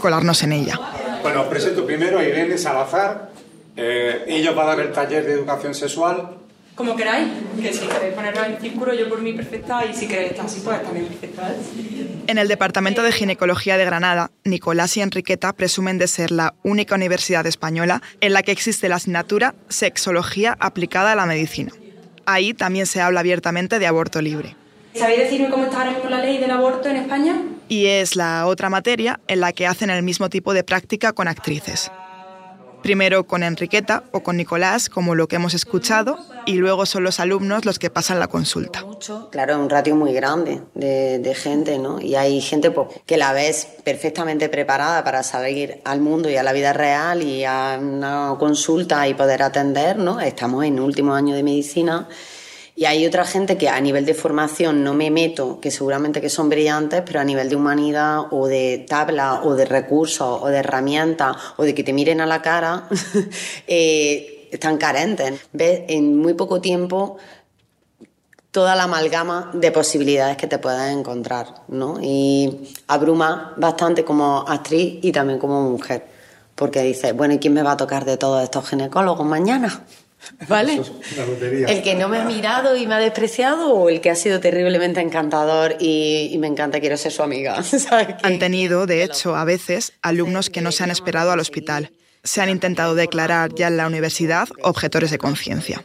Colarnos 0.02 0.44
en 0.44 0.52
ella. 0.52 0.80
Bueno, 1.22 1.48
presento 1.50 1.86
primero 1.86 2.20
a 2.20 2.24
Irene 2.24 2.58
Salazar, 2.58 3.30
eh, 3.78 4.26
ella 4.28 4.52
va 4.52 4.64
a 4.64 4.66
dar 4.68 4.80
el 4.82 4.92
taller 4.92 5.26
de 5.26 5.34
educación 5.34 5.74
sexual. 5.74 6.38
Como 6.76 6.96
queráis, 6.96 7.30
que 7.62 7.72
si 7.72 7.86
queréis 7.86 8.14
ponerlo 8.14 8.44
en 8.44 8.60
círculo, 8.60 8.94
yo 8.94 9.08
por 9.08 9.22
mí 9.22 9.34
perfecta, 9.34 9.86
y 9.86 9.94
si 9.94 10.08
queréis 10.08 10.32
estar 10.32 10.48
así, 10.48 10.62
pues 10.62 10.84
también 10.84 11.06
perfecta. 11.06 11.54
En 12.28 12.38
el 12.38 12.48
Departamento 12.48 13.04
de 13.04 13.12
Ginecología 13.12 13.78
de 13.78 13.86
Granada, 13.86 14.32
Nicolás 14.44 14.98
y 14.98 15.02
Enriqueta 15.02 15.54
presumen 15.54 15.98
de 15.98 16.08
ser 16.08 16.32
la 16.32 16.56
única 16.64 16.96
universidad 16.96 17.46
española 17.46 18.02
en 18.20 18.34
la 18.34 18.42
que 18.44 18.52
existe 18.52 18.90
la 18.90 18.96
asignatura 18.96 19.54
Sexología 19.70 20.58
aplicada 20.60 21.12
a 21.12 21.16
la 21.16 21.26
medicina. 21.26 21.72
Ahí 22.26 22.54
también 22.54 22.86
se 22.86 23.02
habla 23.02 23.20
abiertamente 23.20 23.80
de 23.80 23.88
aborto 23.88 24.22
libre. 24.22 24.56
¿Sabéis 24.94 25.20
decirme 25.20 25.50
cómo 25.50 25.66
está 25.66 25.80
ahora 25.80 25.92
mismo 25.92 26.10
la 26.10 26.20
ley 26.20 26.38
del 26.38 26.52
aborto 26.52 26.90
en 26.90 26.98
España? 26.98 27.42
Y 27.70 27.86
es 27.86 28.16
la 28.16 28.46
otra 28.48 28.70
materia 28.70 29.20
en 29.28 29.40
la 29.40 29.54
que 29.54 29.68
hacen 29.68 29.90
el 29.90 30.04
mismo 30.04 30.30
tipo 30.30 30.54
de 30.54 30.64
práctica 30.64 31.14
con 31.14 31.28
actrices 31.28 31.90
primero 32.82 33.26
con 33.26 33.44
Enriqueta 33.44 34.04
o 34.12 34.22
con 34.22 34.38
Nicolás, 34.38 34.90
como 34.90 35.16
lo 35.16 35.28
que 35.28 35.38
hemos 35.38 35.54
escuchado, 35.54 36.18
y 36.46 36.56
luego 36.56 36.86
son 36.86 37.04
los 37.04 37.20
alumnos 37.20 37.66
los 37.66 37.80
que 37.80 37.90
pasan 37.90 38.20
la 38.20 38.28
consulta. 38.28 38.84
Claro, 39.32 39.54
es 39.54 39.60
un 39.60 39.70
ratio 39.70 39.96
muy 39.96 40.14
grande 40.14 40.62
de, 40.74 41.36
gente, 41.36 41.80
¿no? 41.80 42.02
Y 42.02 42.16
hay 42.16 42.42
gente 42.42 42.72
pues, 42.72 42.88
que 43.06 43.18
la 43.18 43.34
ves 43.34 43.68
perfectamente 43.84 44.50
preparada 44.50 45.04
para 45.04 45.24
salir 45.24 45.82
al 45.86 46.02
mundo 46.02 46.30
y 46.30 46.36
a 46.36 46.44
la 46.44 46.54
vida 46.54 46.74
real 46.74 47.24
y 47.24 47.46
a 47.46 47.80
una 47.82 48.36
consulta 48.38 49.08
y 49.08 49.14
poder 49.14 49.44
atender, 49.44 49.98
¿no? 49.98 50.20
Estamos 50.20 50.66
en 50.66 50.80
último 50.80 51.14
año 51.14 51.36
de 51.36 51.44
medicina 51.44 52.08
y 52.82 52.86
hay 52.86 53.06
otra 53.06 53.26
gente 53.26 53.60
que 53.60 53.70
a 53.70 53.80
nivel 53.80 54.08
de 54.08 54.16
formación 54.16 54.84
no 54.84 54.96
me 54.96 55.12
meto, 55.12 55.60
que 55.60 55.70
seguramente 55.70 56.20
que 56.20 56.32
son 56.32 56.50
brillantes, 56.50 57.04
pero 57.06 57.20
a 57.20 57.24
nivel 57.24 57.48
de 57.48 57.56
humanidad 57.56 58.22
o 58.32 58.48
de 58.48 58.84
tabla 58.90 59.44
o 59.44 59.54
de 59.54 59.66
recursos 59.66 60.40
o 60.42 60.48
de 60.48 60.58
herramientas 60.58 61.38
o 61.58 61.64
de 61.64 61.76
que 61.76 61.84
te 61.84 61.94
miren 61.94 62.22
a 62.22 62.26
la 62.26 62.42
cara, 62.42 62.88
eh, 63.68 64.50
están 64.52 64.80
carentes. 64.80 65.42
Ves 65.54 65.82
en 65.90 66.18
muy 66.18 66.34
poco 66.34 66.60
tiempo 66.60 67.18
toda 68.50 68.76
la 68.76 68.86
amalgama 68.86 69.52
de 69.54 69.72
posibilidades 69.72 70.38
que 70.38 70.48
te 70.48 70.58
puedes 70.58 70.92
encontrar, 70.92 71.62
¿no? 71.68 72.00
Y 72.02 72.68
abruma 72.88 73.54
bastante 73.58 74.04
como 74.04 74.44
actriz 74.48 74.98
y 75.04 75.12
también 75.12 75.38
como 75.38 75.70
mujer, 75.70 76.08
porque 76.56 76.82
dices, 76.82 77.16
bueno, 77.16 77.36
¿y 77.36 77.38
quién 77.38 77.54
me 77.54 77.62
va 77.62 77.74
a 77.74 77.78
tocar 77.78 78.06
de 78.06 78.18
todos 78.18 78.44
estos 78.44 78.68
ginecólogos 78.68 79.28
mañana? 79.28 79.86
¿Vale? 80.48 80.82
El 81.68 81.82
que 81.82 81.96
no 81.96 82.08
me 82.08 82.20
ha 82.20 82.26
mirado 82.26 82.76
y 82.76 82.88
me 82.88 82.96
ha 82.96 83.00
despreciado 83.00 83.74
o 83.74 83.90
el 83.90 84.02
que 84.02 84.10
ha 84.10 84.16
sido 84.16 84.40
terriblemente 84.40 85.02
encantador 85.02 85.76
y, 85.80 86.36
me 86.40 86.48
encanta, 86.48 86.80
quiero 86.80 86.98
ser 86.98 87.12
su 87.12 87.24
amiga. 87.24 87.62
Han 88.24 88.40
tenido, 88.40 88.86
de 88.86 89.04
hecho, 89.04 89.36
a 89.36 89.46
veces, 89.46 89.94
alumnos 90.02 90.50
que 90.50 90.62
no 90.62 90.72
se 90.72 90.84
han 90.84 90.92
esperado 90.92 91.32
al 91.32 91.40
hospital. 91.40 91.92
Se 92.24 92.42
han 92.42 92.50
intentado 92.50 92.94
declarar 92.94 93.54
ya 93.56 93.68
en 93.68 93.78
la 93.78 93.88
universidad 93.88 94.48
objetores 94.64 95.10
de 95.12 95.18
conciencia. 95.18 95.84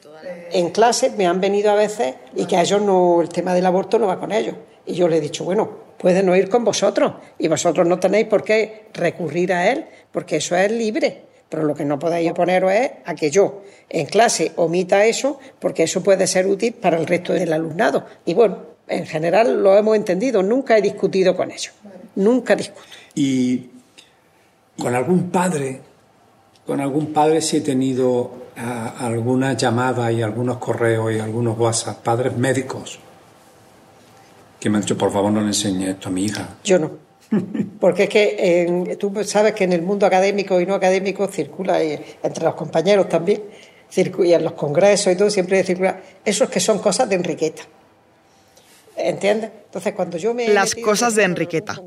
En 0.52 0.70
clase 0.70 1.10
me 1.10 1.26
han 1.26 1.40
venido 1.40 1.70
a 1.70 1.74
veces 1.74 2.14
y 2.34 2.46
que 2.46 2.56
a 2.56 2.62
ellos 2.62 2.82
no, 2.82 3.20
el 3.22 3.28
tema 3.30 3.54
del 3.54 3.64
aborto 3.66 3.98
no 3.98 4.06
va 4.06 4.20
con 4.20 4.32
ellos. 4.32 4.54
Y 4.84 4.94
yo 4.94 5.08
le 5.08 5.16
he 5.16 5.20
dicho, 5.20 5.44
bueno, 5.44 5.86
pueden 5.98 6.26
no 6.26 6.36
ir 6.36 6.48
con 6.48 6.62
vosotros 6.62 7.14
y 7.38 7.48
vosotros 7.48 7.86
no 7.86 7.98
tenéis 7.98 8.26
por 8.26 8.44
qué 8.44 8.88
recurrir 8.92 9.52
a 9.52 9.70
él 9.70 9.86
porque 10.12 10.36
eso 10.36 10.54
es 10.56 10.70
libre 10.70 11.25
pero 11.48 11.64
lo 11.64 11.74
que 11.74 11.84
no 11.84 11.98
podéis 11.98 12.30
oponeros 12.30 12.72
es 12.72 12.90
a 13.04 13.14
que 13.14 13.30
yo 13.30 13.62
en 13.88 14.06
clase 14.06 14.52
omita 14.56 15.04
eso, 15.06 15.38
porque 15.60 15.84
eso 15.84 16.02
puede 16.02 16.26
ser 16.26 16.46
útil 16.46 16.72
para 16.74 16.98
el 16.98 17.06
resto 17.06 17.32
del 17.32 17.52
alumnado. 17.52 18.04
Y 18.24 18.34
bueno, 18.34 18.58
en 18.88 19.06
general 19.06 19.62
lo 19.62 19.76
hemos 19.76 19.96
entendido, 19.96 20.42
nunca 20.42 20.76
he 20.76 20.82
discutido 20.82 21.36
con 21.36 21.50
ellos, 21.50 21.72
nunca 22.16 22.56
discuto. 22.56 22.88
Y 23.14 23.70
con 24.78 24.94
algún 24.94 25.30
padre, 25.30 25.80
con 26.66 26.80
algún 26.80 27.12
padre 27.12 27.40
sí 27.40 27.58
he 27.58 27.60
tenido 27.60 28.48
ah, 28.56 28.94
algunas 28.98 29.56
llamadas 29.56 30.12
y 30.12 30.22
algunos 30.22 30.58
correos 30.58 31.12
y 31.12 31.18
algunos 31.18 31.58
WhatsApp, 31.58 32.02
padres 32.02 32.36
médicos, 32.36 32.98
que 34.58 34.68
me 34.68 34.78
han 34.78 34.82
dicho, 34.82 34.98
por 34.98 35.12
favor 35.12 35.32
no 35.32 35.40
le 35.40 35.48
enseñe 35.48 35.90
esto 35.90 36.08
a 36.08 36.12
mi 36.12 36.24
hija. 36.24 36.56
Yo 36.64 36.78
no. 36.78 37.05
Porque 37.80 38.04
es 38.04 38.08
que 38.08 38.96
tú 38.98 39.12
sabes 39.24 39.54
que 39.54 39.64
en 39.64 39.72
el 39.72 39.82
mundo 39.82 40.06
académico 40.06 40.60
y 40.60 40.66
no 40.66 40.74
académico 40.74 41.26
circula, 41.28 41.82
y 41.82 41.98
entre 42.22 42.44
los 42.44 42.54
compañeros 42.54 43.08
también, 43.08 43.42
y 43.94 44.32
en 44.32 44.44
los 44.44 44.52
congresos 44.52 45.12
y 45.12 45.16
todo, 45.16 45.30
siempre 45.30 45.62
circula, 45.64 46.00
esos 46.24 46.48
que 46.50 46.60
son 46.60 46.78
cosas 46.78 47.08
de 47.08 47.16
Enriqueta. 47.16 47.62
¿Entiendes? 48.96 49.50
Entonces, 49.66 49.92
cuando 49.92 50.16
yo 50.16 50.32
me. 50.32 50.48
Las 50.48 50.74
cosas 50.74 51.14
de 51.14 51.24
Enriqueta. 51.24 51.78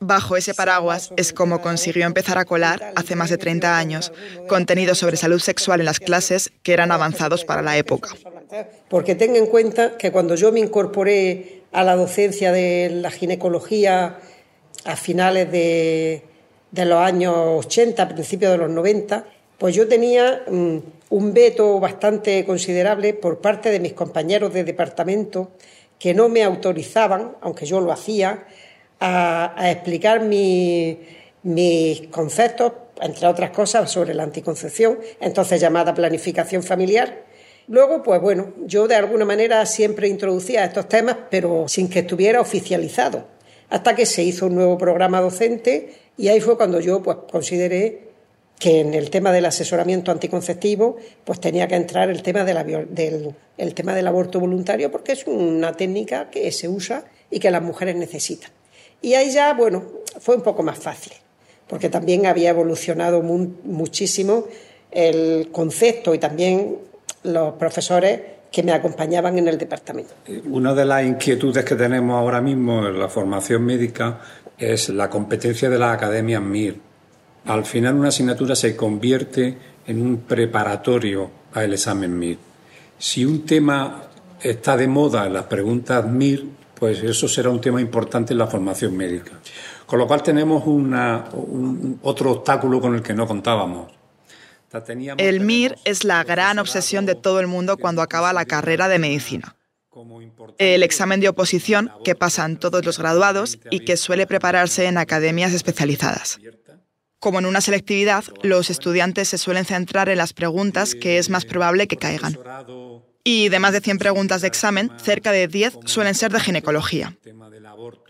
Bajo 0.00 0.34
ese 0.34 0.54
paraguas 0.54 1.10
es 1.16 1.34
como 1.34 1.60
consiguió 1.60 2.06
empezar 2.06 2.38
a 2.38 2.46
colar, 2.46 2.92
hace 2.96 3.16
más 3.16 3.28
de 3.28 3.36
30 3.36 3.76
años, 3.76 4.12
contenidos 4.48 4.96
sobre 4.98 5.18
salud 5.18 5.40
sexual 5.40 5.80
en 5.80 5.86
las 5.86 6.00
clases 6.00 6.50
que 6.62 6.72
eran 6.72 6.90
avanzados 6.90 7.44
para 7.44 7.60
la 7.60 7.76
época. 7.76 8.08
Porque 8.88 9.14
tenga 9.14 9.36
en 9.36 9.46
cuenta 9.46 9.98
que 9.98 10.10
cuando 10.10 10.36
yo 10.36 10.50
me 10.50 10.60
incorporé 10.60 11.64
a 11.70 11.84
la 11.84 11.96
docencia 11.96 12.50
de 12.50 12.88
la 12.90 13.10
ginecología 13.10 14.18
a 14.84 14.96
finales 14.96 15.50
de, 15.50 16.22
los 16.72 16.98
años 16.98 17.34
80, 17.66 18.08
principios 18.08 18.52
de 18.52 18.58
los 18.58 18.70
90, 18.70 19.24
pues 19.58 19.74
yo 19.74 19.88
tenía 19.88 20.42
mm, 20.48 20.78
un 21.10 21.34
veto 21.34 21.80
bastante 21.80 22.44
considerable 22.44 23.14
por 23.14 23.40
parte 23.40 23.70
de 23.70 23.80
mis 23.80 23.92
compañeros 23.92 24.52
de 24.52 24.64
departamento 24.64 25.50
que 25.98 26.14
no 26.14 26.28
me 26.28 26.44
autorizaban, 26.44 27.36
aunque 27.40 27.66
yo 27.66 27.80
lo 27.80 27.90
hacía, 27.90 28.44
a, 29.00 29.70
explicar 29.70 30.22
mis 30.22 30.96
conceptos, 32.10 32.72
entre 33.00 33.26
otras 33.26 33.50
cosas, 33.50 33.90
sobre 33.90 34.14
la 34.14 34.24
anticoncepción, 34.24 34.98
entonces 35.20 35.60
llamada 35.60 35.94
planificación 35.94 36.62
familiar. 36.62 37.24
Luego, 37.66 38.02
pues 38.02 38.20
bueno, 38.20 38.54
yo 38.64 38.88
de 38.88 38.94
alguna 38.94 39.24
manera 39.24 39.64
siempre 39.66 40.08
introducía 40.08 40.64
estos 40.64 40.88
temas, 40.88 41.16
pero 41.30 41.66
sin 41.68 41.88
que 41.88 42.00
estuviera 42.00 42.40
oficializado 42.40 43.37
hasta 43.70 43.94
que 43.94 44.06
se 44.06 44.22
hizo 44.22 44.46
un 44.46 44.54
nuevo 44.54 44.78
programa 44.78 45.20
docente 45.20 45.94
y 46.16 46.28
ahí 46.28 46.40
fue 46.40 46.56
cuando 46.56 46.80
yo 46.80 47.02
pues 47.02 47.18
consideré 47.30 48.08
que 48.58 48.80
en 48.80 48.94
el 48.94 49.10
tema 49.10 49.30
del 49.32 49.46
asesoramiento 49.46 50.10
anticonceptivo 50.10 50.96
pues 51.24 51.40
tenía 51.40 51.68
que 51.68 51.76
entrar 51.76 52.10
el 52.10 52.22
tema, 52.22 52.44
del, 52.44 53.34
el 53.56 53.74
tema 53.74 53.94
del 53.94 54.06
aborto 54.06 54.40
voluntario 54.40 54.90
porque 54.90 55.12
es 55.12 55.26
una 55.26 55.72
técnica 55.72 56.30
que 56.30 56.50
se 56.50 56.68
usa 56.68 57.04
y 57.30 57.38
que 57.38 57.50
las 57.50 57.62
mujeres 57.62 57.94
necesitan. 57.96 58.50
Y 59.00 59.14
ahí 59.14 59.30
ya, 59.30 59.54
bueno, 59.54 59.84
fue 60.18 60.34
un 60.34 60.42
poco 60.42 60.64
más 60.64 60.78
fácil, 60.78 61.12
porque 61.68 61.88
también 61.88 62.26
había 62.26 62.50
evolucionado 62.50 63.22
muchísimo 63.22 64.46
el 64.90 65.50
concepto 65.52 66.14
y 66.14 66.18
también 66.18 66.78
los 67.22 67.54
profesores 67.54 68.20
que 68.50 68.62
me 68.62 68.72
acompañaban 68.72 69.38
en 69.38 69.48
el 69.48 69.58
departamento. 69.58 70.14
Una 70.46 70.74
de 70.74 70.84
las 70.84 71.04
inquietudes 71.04 71.64
que 71.64 71.74
tenemos 71.74 72.16
ahora 72.16 72.40
mismo 72.40 72.86
en 72.86 72.98
la 72.98 73.08
formación 73.08 73.64
médica 73.64 74.20
es 74.56 74.88
la 74.88 75.10
competencia 75.10 75.68
de 75.68 75.78
las 75.78 75.94
academias 75.94 76.42
MIR. 76.42 76.80
Al 77.46 77.64
final 77.64 77.94
una 77.94 78.08
asignatura 78.08 78.56
se 78.56 78.74
convierte 78.74 79.56
en 79.86 80.02
un 80.02 80.18
preparatorio 80.18 81.30
al 81.54 81.72
examen 81.72 82.18
MIR. 82.18 82.38
Si 82.98 83.24
un 83.24 83.44
tema 83.44 84.02
está 84.40 84.76
de 84.76 84.88
moda 84.88 85.26
en 85.26 85.34
las 85.34 85.44
preguntas 85.44 86.06
MIR, 86.06 86.46
pues 86.74 87.02
eso 87.02 87.28
será 87.28 87.50
un 87.50 87.60
tema 87.60 87.80
importante 87.80 88.32
en 88.32 88.38
la 88.38 88.46
formación 88.46 88.96
médica. 88.96 89.32
Con 89.86 89.98
lo 89.98 90.06
cual 90.06 90.22
tenemos 90.22 90.62
otro 92.02 92.32
obstáculo 92.32 92.80
con 92.80 92.94
el 92.94 93.02
que 93.02 93.14
no 93.14 93.26
contábamos 93.26 93.97
el 95.16 95.40
MIR 95.40 95.76
es 95.84 96.04
la 96.04 96.24
gran 96.24 96.58
obsesión 96.58 97.06
de 97.06 97.14
todo 97.14 97.40
el 97.40 97.46
mundo 97.46 97.76
cuando 97.76 98.02
acaba 98.02 98.32
la 98.32 98.44
carrera 98.44 98.88
de 98.88 98.98
medicina. 98.98 99.56
El 100.58 100.82
examen 100.82 101.20
de 101.20 101.28
oposición 101.28 101.90
que 102.04 102.14
pasan 102.14 102.58
todos 102.58 102.84
los 102.84 102.98
graduados 102.98 103.58
y 103.70 103.80
que 103.80 103.96
suele 103.96 104.26
prepararse 104.26 104.86
en 104.86 104.98
academias 104.98 105.52
especializadas. 105.52 106.38
Como 107.18 107.40
en 107.40 107.46
una 107.46 107.60
selectividad, 107.60 108.24
los 108.42 108.70
estudiantes 108.70 109.28
se 109.28 109.38
suelen 109.38 109.64
centrar 109.64 110.08
en 110.08 110.18
las 110.18 110.32
preguntas 110.32 110.94
que 110.94 111.18
es 111.18 111.30
más 111.30 111.44
probable 111.44 111.88
que 111.88 111.96
caigan. 111.96 112.38
Y 113.24 113.48
de 113.48 113.58
más 113.58 113.72
de 113.72 113.80
100 113.80 113.98
preguntas 113.98 114.42
de 114.42 114.48
examen, 114.48 114.92
cerca 115.02 115.32
de 115.32 115.48
10 115.48 115.78
suelen 115.84 116.14
ser 116.14 116.32
de 116.32 116.40
ginecología. 116.40 117.16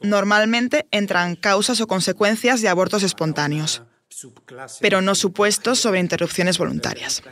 Normalmente 0.03 0.87
entran 0.90 1.37
causas 1.37 1.81
o 1.81 1.87
consecuencias 1.87 2.61
de 2.61 2.68
abortos 2.68 3.03
espontáneos 3.03 3.83
pero 4.81 5.00
no 5.00 5.14
supuestos 5.14 5.78
sobre 5.78 6.00
interrupciones 6.00 6.59
voluntarias. 6.59 7.22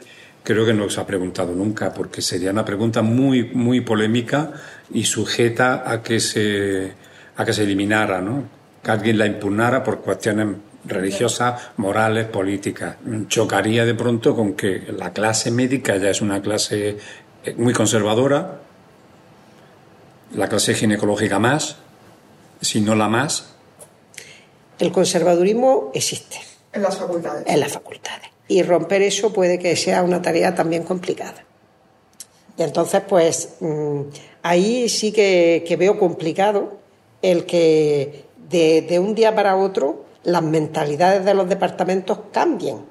Creo 0.43 0.65
que 0.65 0.73
no 0.73 0.89
se 0.89 1.01
ha 1.01 1.07
preguntado 1.07 1.53
nunca, 1.55 1.93
porque 1.93 2.23
sería 2.23 2.53
una 2.53 2.65
pregunta 2.65 3.03
muy, 3.03 3.45
muy 3.45 3.81
polémica 3.81 4.53
y 4.93 5.05
sujeta 5.05 5.91
a 5.91 6.03
que 6.03 6.21
se, 6.21 6.93
a 7.37 7.45
que 7.45 7.53
se 7.53 7.65
eliminara, 7.65 8.21
¿no? 8.21 8.45
que 8.83 8.91
alguien 8.91 9.19
la 9.19 9.27
impugnara 9.27 9.83
por 9.83 10.01
cuestiones 10.03 10.57
religiosas, 10.85 11.71
morales, 11.79 12.27
políticas. 12.27 12.97
Chocaría 13.27 13.85
de 13.85 13.95
pronto 13.95 14.37
con 14.37 14.55
que 14.55 14.85
la 14.97 15.13
clase 15.13 15.51
médica 15.51 15.97
ya 15.97 16.11
es 16.11 16.21
una 16.21 16.41
clase 16.41 16.97
eh, 17.45 17.55
muy 17.57 17.73
conservadora, 17.73 18.61
la 20.33 20.49
clase 20.49 20.75
ginecológica 20.75 21.41
más, 21.41 21.79
si 22.61 22.81
no 22.81 22.95
la 22.95 23.09
más. 23.09 23.57
El 24.79 24.93
conservadurismo 24.93 25.91
existe 25.93 26.56
en 26.77 26.83
las 26.83 26.97
facultades. 26.97 27.45
En 27.47 27.61
las 27.61 27.73
facultades. 27.73 28.31
Y 28.49 28.63
romper 28.63 29.03
eso 29.03 29.33
puede 29.33 29.59
que 29.59 29.75
sea 29.77 30.03
una 30.03 30.23
tarea 30.23 30.55
también 30.55 30.85
complicada. 30.85 31.45
Y 32.57 32.63
entonces, 32.63 33.03
pues 33.09 33.57
mm, 33.61 34.01
ahí 34.43 34.89
sí 34.89 35.13
que, 35.13 35.77
veo 35.79 35.99
complicado 35.99 36.79
el 37.23 37.45
que 37.45 38.25
de, 38.49 38.83
de 38.83 38.99
un 38.99 39.15
día 39.15 39.35
para 39.35 39.57
otro 39.57 40.05
las 40.23 40.43
mentalidades 40.43 41.25
de 41.25 41.35
los 41.35 41.49
departamentos 41.49 42.19
cambien. 42.33 42.85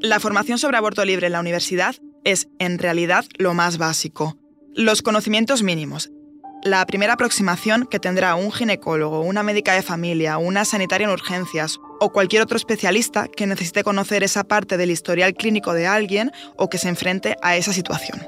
La 0.00 0.20
formación 0.20 0.58
sobre 0.58 0.76
aborto 0.76 1.04
libre 1.04 1.26
en 1.26 1.32
la 1.32 1.40
universidad 1.40 1.96
es, 2.24 2.48
en 2.58 2.78
realidad, 2.78 3.24
lo 3.38 3.54
más 3.54 3.78
básico. 3.78 4.36
Los 4.74 5.02
conocimientos 5.02 5.62
mínimos, 5.62 6.10
la 6.64 6.86
primera 6.86 7.12
aproximación 7.12 7.84
que 7.84 8.00
tendrá 8.00 8.34
un 8.36 8.50
ginecólogo, 8.50 9.20
una 9.20 9.42
médica 9.42 9.74
de 9.74 9.82
familia, 9.82 10.38
una 10.38 10.64
sanitaria 10.64 11.04
en 11.04 11.12
urgencias 11.12 11.78
o 12.00 12.10
cualquier 12.10 12.42
otro 12.42 12.56
especialista 12.56 13.28
que 13.28 13.46
necesite 13.46 13.84
conocer 13.84 14.22
esa 14.22 14.44
parte 14.44 14.78
del 14.78 14.90
historial 14.90 15.34
clínico 15.34 15.74
de 15.74 15.86
alguien 15.86 16.32
o 16.56 16.70
que 16.70 16.78
se 16.78 16.88
enfrente 16.88 17.36
a 17.42 17.56
esa 17.56 17.74
situación. 17.74 18.26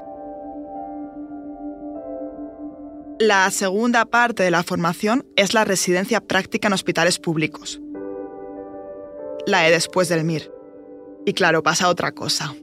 La 3.19 3.49
segunda 3.49 4.05
parte 4.05 4.43
de 4.43 4.51
la 4.51 4.61
formación 4.61 5.25
es 5.35 5.55
la 5.55 5.65
residencia 5.65 6.21
práctica 6.21 6.67
en 6.67 6.73
hospitales 6.73 7.17
públicos. 7.17 7.81
La 9.47 9.61
de 9.61 9.71
después 9.71 10.09
del 10.09 10.23
MIR. 10.23 10.51
Y 11.25 11.33
claro, 11.33 11.63
pasa 11.63 11.89
otra 11.89 12.11
cosa 12.11 12.53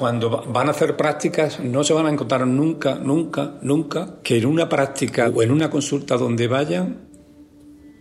cuando 0.00 0.30
van 0.30 0.68
a 0.68 0.70
hacer 0.70 0.96
prácticas 0.96 1.60
no 1.60 1.84
se 1.84 1.92
van 1.92 2.06
a 2.06 2.10
encontrar 2.10 2.46
nunca, 2.46 2.94
nunca, 2.94 3.58
nunca 3.60 4.14
que 4.22 4.38
en 4.38 4.46
una 4.46 4.66
práctica 4.66 5.28
o 5.28 5.42
en 5.42 5.50
una 5.50 5.68
consulta 5.68 6.16
donde 6.16 6.48
vayan 6.48 7.06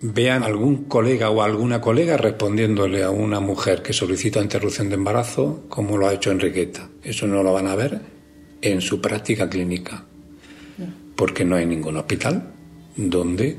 vean 0.02 0.44
algún 0.44 0.86
colega 0.86 1.30
o 1.30 1.42
alguna 1.42 1.82
colega 1.82 2.16
respondiéndole 2.16 3.04
a 3.04 3.10
una 3.10 3.42
mujer 3.42 3.82
que 3.82 3.92
solicita 3.92 4.42
interrupción 4.42 4.88
de 4.88 4.96
embarazo 4.96 5.66
como 5.68 5.98
lo 5.98 6.08
ha 6.08 6.14
hecho 6.14 6.32
Enriqueta. 6.32 6.88
Eso 7.04 7.28
no 7.28 7.44
lo 7.44 7.52
van 7.52 7.68
a 7.68 7.76
ver 7.76 8.00
en 8.62 8.80
su 8.80 9.02
práctica 9.02 9.50
clínica, 9.50 10.06
porque 11.18 11.44
no 11.44 11.58
hay 11.58 11.66
ningún 11.66 11.98
hospital 11.98 12.54
donde 12.96 13.58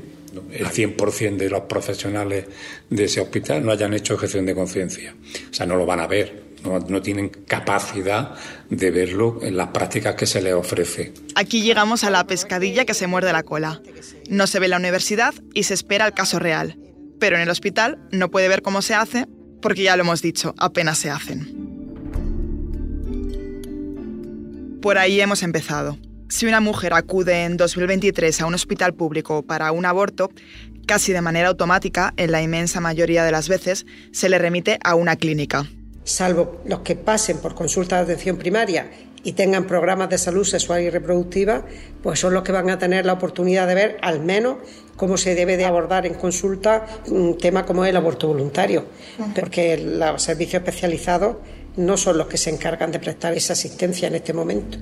el 0.51 0.65
100% 0.65 1.37
de 1.37 1.49
los 1.51 1.61
profesionales 1.61 2.45
de 2.89 3.03
ese 3.03 3.21
hospital 3.21 3.63
no 3.63 3.71
hayan 3.71 3.93
hecho 3.93 4.17
gestión 4.17 4.47
de 4.47 4.55
conciencia. 4.55 5.13
O 5.51 5.53
sea, 5.53 5.67
no 5.67 5.75
lo 5.75 5.85
van 5.85 5.99
a 5.99 6.07
ver, 6.07 6.50
no, 6.63 7.01
tienen 7.01 7.29
capacidad 7.29 8.35
de 8.69 8.91
verlo 8.91 9.39
en 9.41 9.57
las 9.57 9.69
prácticas 9.69 10.15
que 10.15 10.25
se 10.25 10.41
les 10.41 10.53
ofrece. 10.53 11.13
Aquí 11.35 11.61
llegamos 11.61 12.03
a 12.03 12.09
la 12.09 12.25
pescadilla 12.25 12.85
que 12.85 12.93
se 12.93 13.07
muerde 13.07 13.33
la 13.33 13.43
cola. 13.43 13.81
No 14.29 14.47
se 14.47 14.59
ve 14.59 14.67
la 14.67 14.77
universidad 14.77 15.33
y 15.53 15.63
se 15.63 15.73
espera 15.73 16.05
el 16.07 16.13
caso 16.13 16.39
real. 16.39 16.77
Pero 17.19 17.35
en 17.35 17.43
el 17.43 17.49
hospital 17.49 17.99
no 18.11 18.31
puede 18.31 18.47
ver 18.47 18.61
cómo 18.61 18.81
se 18.81 18.93
hace 18.93 19.27
porque 19.61 19.83
ya 19.83 19.95
lo 19.95 20.03
hemos 20.03 20.21
dicho, 20.21 20.55
apenas 20.57 20.97
se 20.97 21.09
hacen. 21.09 21.69
Por 24.81 24.97
ahí 24.97 25.21
hemos 25.21 25.43
empezado. 25.43 25.97
Si 26.29 26.47
una 26.47 26.59
mujer 26.59 26.93
acude 26.93 27.43
en 27.43 27.57
2023 27.57 28.41
a 28.41 28.45
un 28.45 28.55
hospital 28.55 28.93
público 28.93 29.43
para 29.43 29.71
un 29.71 29.85
aborto, 29.85 30.31
casi 30.87 31.11
de 31.11 31.21
manera 31.21 31.49
automática, 31.49 32.13
en 32.17 32.31
la 32.31 32.41
inmensa 32.41 32.79
mayoría 32.79 33.23
de 33.23 33.31
las 33.31 33.49
veces, 33.49 33.85
se 34.11 34.29
le 34.29 34.39
remite 34.39 34.79
a 34.83 34.95
una 34.95 35.17
clínica 35.17 35.67
salvo 36.03 36.61
los 36.65 36.79
que 36.79 36.95
pasen 36.95 37.37
por 37.37 37.55
consulta 37.55 37.97
de 37.97 38.03
atención 38.03 38.37
primaria 38.37 38.89
y 39.23 39.33
tengan 39.33 39.65
programas 39.65 40.09
de 40.09 40.17
salud 40.17 40.43
sexual 40.43 40.81
y 40.81 40.89
reproductiva, 40.89 41.63
pues 42.01 42.19
son 42.19 42.33
los 42.33 42.43
que 42.43 42.51
van 42.51 42.69
a 42.69 42.79
tener 42.79 43.05
la 43.05 43.13
oportunidad 43.13 43.67
de 43.67 43.75
ver 43.75 43.97
al 44.01 44.19
menos 44.19 44.57
cómo 44.95 45.17
se 45.17 45.35
debe 45.35 45.57
de 45.57 45.65
abordar 45.65 46.05
en 46.05 46.15
consulta 46.15 46.87
un 47.07 47.37
tema 47.37 47.65
como 47.65 47.85
el 47.85 47.95
aborto 47.95 48.27
voluntario, 48.27 48.85
porque 49.35 49.77
los 49.77 50.21
servicios 50.21 50.61
especializados 50.61 51.37
no 51.77 51.97
son 51.97 52.17
los 52.17 52.27
que 52.27 52.37
se 52.37 52.49
encargan 52.49 52.91
de 52.91 52.99
prestar 52.99 53.33
esa 53.33 53.53
asistencia 53.53 54.07
en 54.07 54.15
este 54.15 54.33
momento. 54.33 54.77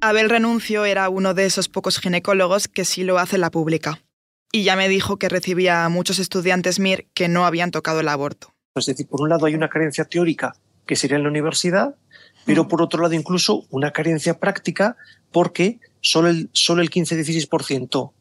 Abel 0.00 0.28
Renuncio 0.28 0.84
era 0.84 1.08
uno 1.08 1.34
de 1.34 1.46
esos 1.46 1.68
pocos 1.68 1.98
ginecólogos 1.98 2.68
que 2.68 2.84
sí 2.84 3.02
lo 3.02 3.18
hace 3.18 3.38
la 3.38 3.50
pública 3.50 4.02
y 4.56 4.62
ya 4.62 4.74
me 4.74 4.88
dijo 4.88 5.18
que 5.18 5.28
recibía 5.28 5.84
a 5.84 5.90
muchos 5.90 6.18
estudiantes 6.18 6.80
MIR 6.80 7.08
que 7.12 7.28
no 7.28 7.44
habían 7.44 7.70
tocado 7.70 8.00
el 8.00 8.08
aborto. 8.08 8.54
Es 8.74 8.86
decir, 8.86 9.06
por 9.06 9.20
un 9.20 9.28
lado 9.28 9.44
hay 9.44 9.54
una 9.54 9.68
carencia 9.68 10.06
teórica 10.06 10.56
que 10.86 10.96
sería 10.96 11.18
en 11.18 11.24
la 11.24 11.28
universidad, 11.28 11.96
pero 12.46 12.66
por 12.66 12.80
otro 12.80 13.02
lado 13.02 13.12
incluso 13.12 13.66
una 13.68 13.90
carencia 13.90 14.40
práctica 14.40 14.96
porque 15.30 15.78
solo 16.00 16.28
el, 16.28 16.48
solo 16.54 16.80
el 16.80 16.88
15-16% 16.88 18.12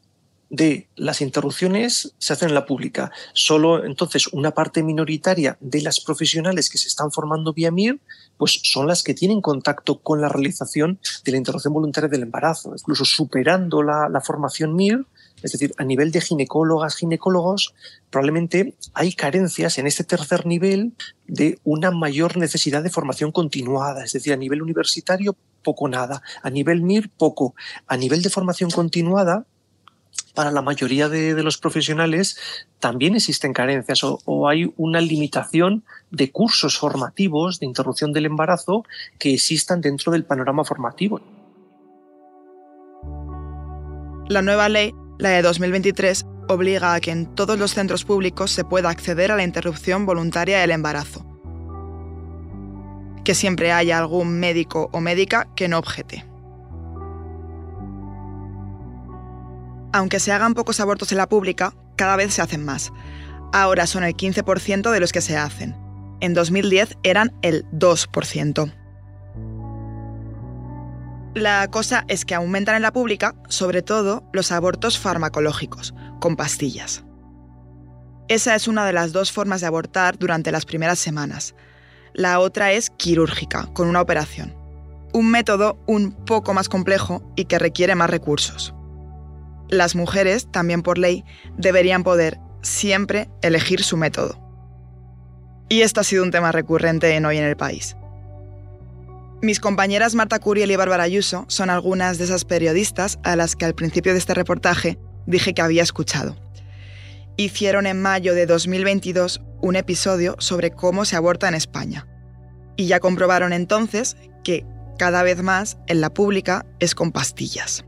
de 0.49 0.89
las 0.97 1.21
interrupciones 1.21 2.13
se 2.17 2.33
hacen 2.33 2.49
en 2.49 2.55
la 2.55 2.65
pública. 2.65 3.13
Solo 3.33 3.85
entonces 3.85 4.27
una 4.27 4.51
parte 4.51 4.83
minoritaria 4.83 5.57
de 5.61 5.81
las 5.83 6.01
profesionales 6.01 6.69
que 6.69 6.77
se 6.77 6.89
están 6.89 7.13
formando 7.13 7.53
vía 7.53 7.71
MIR 7.71 8.01
pues 8.35 8.59
son 8.63 8.87
las 8.87 9.03
que 9.03 9.13
tienen 9.13 9.39
contacto 9.39 10.01
con 10.01 10.19
la 10.19 10.27
realización 10.27 10.99
de 11.23 11.31
la 11.31 11.37
interrupción 11.37 11.73
voluntaria 11.73 12.09
del 12.09 12.23
embarazo, 12.23 12.73
incluso 12.77 13.05
superando 13.05 13.81
la, 13.81 14.09
la 14.09 14.19
formación 14.19 14.75
MIR 14.75 15.05
es 15.43 15.51
decir, 15.51 15.73
a 15.77 15.83
nivel 15.83 16.11
de 16.11 16.21
ginecólogas, 16.21 16.95
ginecólogos, 16.95 17.73
probablemente 18.09 18.75
hay 18.93 19.13
carencias 19.13 19.77
en 19.77 19.87
este 19.87 20.03
tercer 20.03 20.45
nivel 20.45 20.93
de 21.27 21.59
una 21.63 21.91
mayor 21.91 22.37
necesidad 22.37 22.83
de 22.83 22.89
formación 22.89 23.31
continuada. 23.31 24.03
Es 24.03 24.13
decir, 24.13 24.33
a 24.33 24.37
nivel 24.37 24.61
universitario, 24.61 25.35
poco 25.63 25.87
nada. 25.87 26.21
A 26.41 26.49
nivel 26.49 26.81
MIR, 26.81 27.09
poco. 27.09 27.53
A 27.87 27.97
nivel 27.97 28.21
de 28.21 28.29
formación 28.29 28.71
continuada, 28.71 29.45
para 30.33 30.51
la 30.51 30.61
mayoría 30.61 31.09
de, 31.09 31.41
los 31.41 31.57
profesionales 31.57 32.37
también 32.79 33.15
existen 33.15 33.53
carencias 33.53 34.01
o, 34.03 34.47
hay 34.47 34.71
una 34.77 35.01
limitación 35.01 35.83
de 36.11 36.31
cursos 36.31 36.77
formativos 36.77 37.59
de 37.59 37.65
interrupción 37.65 38.13
del 38.13 38.25
embarazo 38.25 38.83
que 39.17 39.33
existan 39.33 39.81
dentro 39.81 40.11
del 40.11 40.25
panorama 40.25 40.63
formativo. 40.65 41.21
La 44.27 44.41
nueva 44.41 44.69
ley 44.69 44.93
la 45.17 45.29
de 45.29 45.41
2023 45.41 46.25
obliga 46.49 46.93
a 46.93 46.99
que 46.99 47.11
en 47.11 47.25
todos 47.25 47.57
los 47.57 47.73
centros 47.73 48.03
públicos 48.03 48.51
se 48.51 48.63
pueda 48.63 48.89
acceder 48.89 49.31
a 49.31 49.35
la 49.35 49.43
interrupción 49.43 50.05
voluntaria 50.05 50.59
del 50.59 50.71
embarazo. 50.71 51.25
Que 53.23 53.33
siempre 53.33 53.71
haya 53.71 53.97
algún 53.97 54.39
médico 54.39 54.89
o 54.91 54.99
médica 54.99 55.47
que 55.55 55.67
no 55.67 55.79
objete. 55.79 56.25
Aunque 59.93 60.19
se 60.19 60.33
hagan 60.33 60.53
pocos 60.53 60.79
abortos 60.79 61.11
en 61.11 61.17
la 61.17 61.29
pública, 61.29 61.73
cada 61.95 62.17
vez 62.17 62.33
se 62.33 62.41
hacen 62.41 62.65
más. 62.65 62.91
Ahora 63.53 63.87
son 63.87 64.03
el 64.03 64.13
15% 64.13 64.91
de 64.91 64.99
los 64.99 65.13
que 65.13 65.21
se 65.21 65.37
hacen. 65.37 65.75
En 66.19 66.33
2010 66.33 66.97
eran 67.03 67.33
el 67.41 67.65
2%. 67.71 68.84
La 71.35 71.69
cosa 71.69 72.05
es 72.07 72.23
que 72.23 72.33
aumentan 72.33 72.77
en 72.77 72.81
la 72.81 72.93
pública, 72.93 73.35
sobre 73.49 73.81
todo, 73.81 74.23
los 74.31 74.53
abortos 74.53 74.97
farmacológicos, 74.97 75.93
con 76.21 76.37
pastillas. 76.37 77.03
Esa 78.29 78.55
es 78.55 78.69
una 78.69 78.85
de 78.85 78.93
las 78.93 79.11
dos 79.11 79.33
formas 79.33 79.59
de 79.59 79.67
abortar 79.67 80.17
durante 80.17 80.53
las 80.53 80.65
primeras 80.65 80.97
semanas. 80.97 81.53
La 82.13 82.39
otra 82.39 82.71
es 82.71 82.89
quirúrgica, 82.89 83.67
con 83.73 83.89
una 83.89 83.99
operación. 83.99 84.55
Un 85.11 85.29
método 85.29 85.77
un 85.87 86.13
poco 86.13 86.53
más 86.53 86.69
complejo 86.69 87.21
y 87.35 87.45
que 87.45 87.59
requiere 87.59 87.95
más 87.95 88.09
recursos. 88.09 88.73
Las 89.67 89.93
mujeres, 89.93 90.49
también 90.49 90.83
por 90.83 90.97
ley, 90.97 91.25
deberían 91.57 92.05
poder 92.05 92.39
siempre 92.61 93.29
elegir 93.41 93.83
su 93.83 93.97
método. 93.97 94.39
Y 95.67 95.81
esto 95.81 95.99
ha 95.99 96.05
sido 96.05 96.23
un 96.23 96.31
tema 96.31 96.53
recurrente 96.53 97.13
en 97.13 97.25
hoy 97.25 97.39
en 97.39 97.43
el 97.43 97.57
país. 97.57 97.97
Mis 99.41 99.59
compañeras 99.59 100.15
Marta 100.15 100.39
Curiel 100.39 100.71
y 100.71 100.75
Bárbara 100.75 101.03
Ayuso 101.03 101.45
son 101.49 101.69
algunas 101.69 102.17
de 102.17 102.23
esas 102.23 102.45
periodistas 102.45 103.19
a 103.23 103.35
las 103.35 103.55
que 103.55 103.65
al 103.65 103.75
principio 103.75 104.13
de 104.13 104.17
este 104.17 104.33
reportaje 104.33 104.97
dije 105.25 105.53
que 105.53 105.61
había 105.61 105.83
escuchado. 105.83 106.35
Hicieron 107.37 107.85
en 107.85 108.01
mayo 108.01 108.33
de 108.33 108.45
2022 108.45 109.41
un 109.61 109.75
episodio 109.75 110.35
sobre 110.39 110.71
cómo 110.71 111.05
se 111.05 111.17
aborta 111.17 111.47
en 111.47 111.53
España. 111.53 112.07
Y 112.77 112.87
ya 112.87 112.99
comprobaron 112.99 113.51
entonces 113.51 114.15
que 114.43 114.65
cada 114.97 115.21
vez 115.23 115.41
más 115.41 115.77
en 115.87 116.01
la 116.01 116.13
pública 116.13 116.65
es 116.79 116.95
con 116.95 117.11
pastillas. 117.11 117.83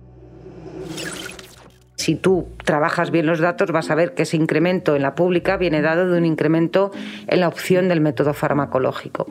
Si 1.97 2.15
tú 2.15 2.47
trabajas 2.63 3.09
bien 3.09 3.25
los 3.25 3.39
datos, 3.39 3.71
vas 3.71 3.89
a 3.89 3.95
ver 3.95 4.13
que 4.13 4.21
ese 4.23 4.37
incremento 4.37 4.95
en 4.95 5.01
la 5.01 5.15
pública 5.15 5.57
viene 5.57 5.81
dado 5.81 6.09
de 6.09 6.17
un 6.19 6.25
incremento 6.25 6.91
en 7.27 7.39
la 7.39 7.47
opción 7.47 7.89
del 7.89 8.01
método 8.01 8.35
farmacológico. 8.35 9.25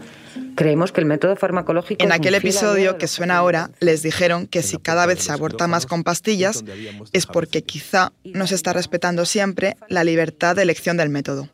Creemos 0.57 0.90
que 0.90 1.00
el 1.00 1.07
método 1.07 1.37
farmacológico. 1.37 2.02
En 2.02 2.11
aquel 2.11 2.35
episodio 2.35 2.98
que 2.98 3.07
suena 3.07 3.37
ahora, 3.37 3.70
les 3.79 4.02
dijeron 4.02 4.48
que 4.48 4.62
si 4.62 4.79
cada 4.79 5.07
vez 5.07 5.22
se 5.22 5.31
aborta 5.31 5.68
más 5.68 5.87
con 5.87 6.02
pastillas, 6.02 6.64
es 7.12 7.26
porque 7.26 7.62
quizá 7.62 8.12
no 8.24 8.48
se 8.48 8.57
está 8.57 8.72
respetando 8.72 9.26
siempre 9.26 9.76
la 9.88 10.02
libertad 10.02 10.57
de 10.57 10.62
elección 10.62 10.96
del 10.96 11.09
método. 11.09 11.48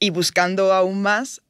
Y 0.00 0.10
buscando 0.10 0.72
aún 0.72 1.00
más, 1.00 1.42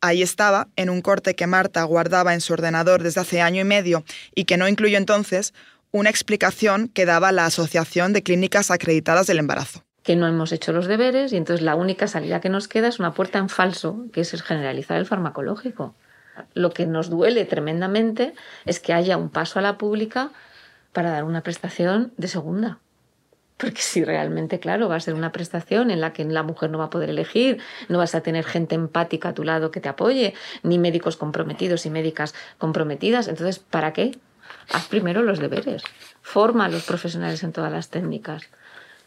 ahí 0.00 0.22
estaba, 0.22 0.68
en 0.76 0.90
un 0.90 1.02
corte 1.02 1.34
que 1.34 1.48
Marta 1.48 1.82
guardaba 1.82 2.34
en 2.34 2.40
su 2.40 2.52
ordenador 2.52 3.02
desde 3.02 3.20
hace 3.20 3.40
año 3.40 3.62
y 3.62 3.64
medio 3.64 4.04
y 4.34 4.44
que 4.44 4.56
no 4.56 4.68
incluyó 4.68 4.96
entonces, 4.96 5.54
una 5.92 6.10
explicación 6.10 6.88
que 6.88 7.06
daba 7.06 7.32
la 7.32 7.46
Asociación 7.46 8.12
de 8.12 8.22
Clínicas 8.22 8.70
Acreditadas 8.70 9.26
del 9.26 9.38
Embarazo. 9.38 9.82
Que 10.02 10.16
no 10.16 10.26
hemos 10.26 10.52
hecho 10.52 10.72
los 10.72 10.86
deberes 10.86 11.32
y 11.32 11.36
entonces 11.36 11.64
la 11.64 11.74
única 11.74 12.06
salida 12.06 12.40
que 12.40 12.48
nos 12.48 12.68
queda 12.68 12.88
es 12.88 12.98
una 12.98 13.12
puerta 13.12 13.38
en 13.38 13.48
falso, 13.48 14.06
que 14.12 14.22
es 14.22 14.32
el 14.32 14.42
generalizar 14.42 14.96
el 14.98 15.06
farmacológico. 15.06 15.94
Lo 16.54 16.70
que 16.70 16.86
nos 16.86 17.10
duele 17.10 17.44
tremendamente 17.44 18.34
es 18.64 18.80
que 18.80 18.92
haya 18.92 19.16
un 19.16 19.28
paso 19.28 19.58
a 19.58 19.62
la 19.62 19.76
pública 19.76 20.30
para 20.92 21.10
dar 21.10 21.24
una 21.24 21.42
prestación 21.42 22.12
de 22.16 22.28
segunda. 22.28 22.78
Porque 23.58 23.82
si 23.82 24.02
realmente, 24.04 24.58
claro, 24.58 24.88
va 24.88 24.96
a 24.96 25.00
ser 25.00 25.12
una 25.12 25.32
prestación 25.32 25.90
en 25.90 26.00
la 26.00 26.14
que 26.14 26.24
la 26.24 26.42
mujer 26.42 26.70
no 26.70 26.78
va 26.78 26.84
a 26.84 26.90
poder 26.90 27.10
elegir, 27.10 27.58
no 27.90 27.98
vas 27.98 28.14
a 28.14 28.22
tener 28.22 28.44
gente 28.44 28.74
empática 28.74 29.28
a 29.28 29.34
tu 29.34 29.44
lado 29.44 29.70
que 29.70 29.80
te 29.80 29.90
apoye, 29.90 30.32
ni 30.62 30.78
médicos 30.78 31.18
comprometidos 31.18 31.84
y 31.84 31.90
médicas 31.90 32.34
comprometidas, 32.56 33.28
entonces, 33.28 33.58
¿para 33.58 33.92
qué? 33.92 34.12
Haz 34.72 34.86
primero 34.88 35.22
los 35.22 35.38
deberes, 35.38 35.82
forma 36.22 36.66
a 36.66 36.68
los 36.68 36.84
profesionales 36.84 37.42
en 37.42 37.52
todas 37.52 37.72
las 37.72 37.88
técnicas, 37.88 38.42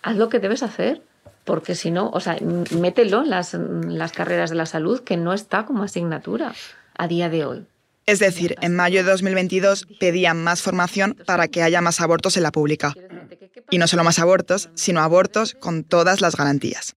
haz 0.02 0.16
lo 0.18 0.30
que 0.30 0.40
debes 0.40 0.64
hacer, 0.64 1.02
porque 1.44 1.76
si 1.76 1.92
no, 1.92 2.10
o 2.10 2.20
sea, 2.20 2.38
mételo 2.72 3.24
en 3.24 3.30
las, 3.30 3.54
las 3.54 4.12
carreras 4.12 4.50
de 4.50 4.56
la 4.56 4.66
salud 4.66 5.02
que 5.02 5.18
no 5.18 5.34
está 5.34 5.66
como 5.66 5.84
asignatura 5.84 6.54
a 6.98 7.08
día 7.08 7.30
de 7.30 7.46
hoy. 7.46 7.66
Es 8.06 8.20
decir, 8.20 8.56
en 8.62 8.76
mayo 8.76 9.04
de 9.04 9.10
2022 9.10 9.88
pedían 10.00 10.44
más 10.44 10.62
formación 10.62 11.16
para 11.26 11.48
que 11.48 11.64
haya 11.64 11.82
más 11.82 12.02
abortos 12.02 12.36
en 12.36 12.44
la 12.44 12.52
pública. 12.52 12.94
Y 13.70 13.78
no 13.78 13.88
solo 13.88 14.04
más 14.04 14.20
abortos, 14.20 14.70
sino 14.76 15.02
abortos 15.02 15.54
con 15.54 15.84
todas 15.84 16.20
las 16.20 16.36
garantías. 16.36 16.96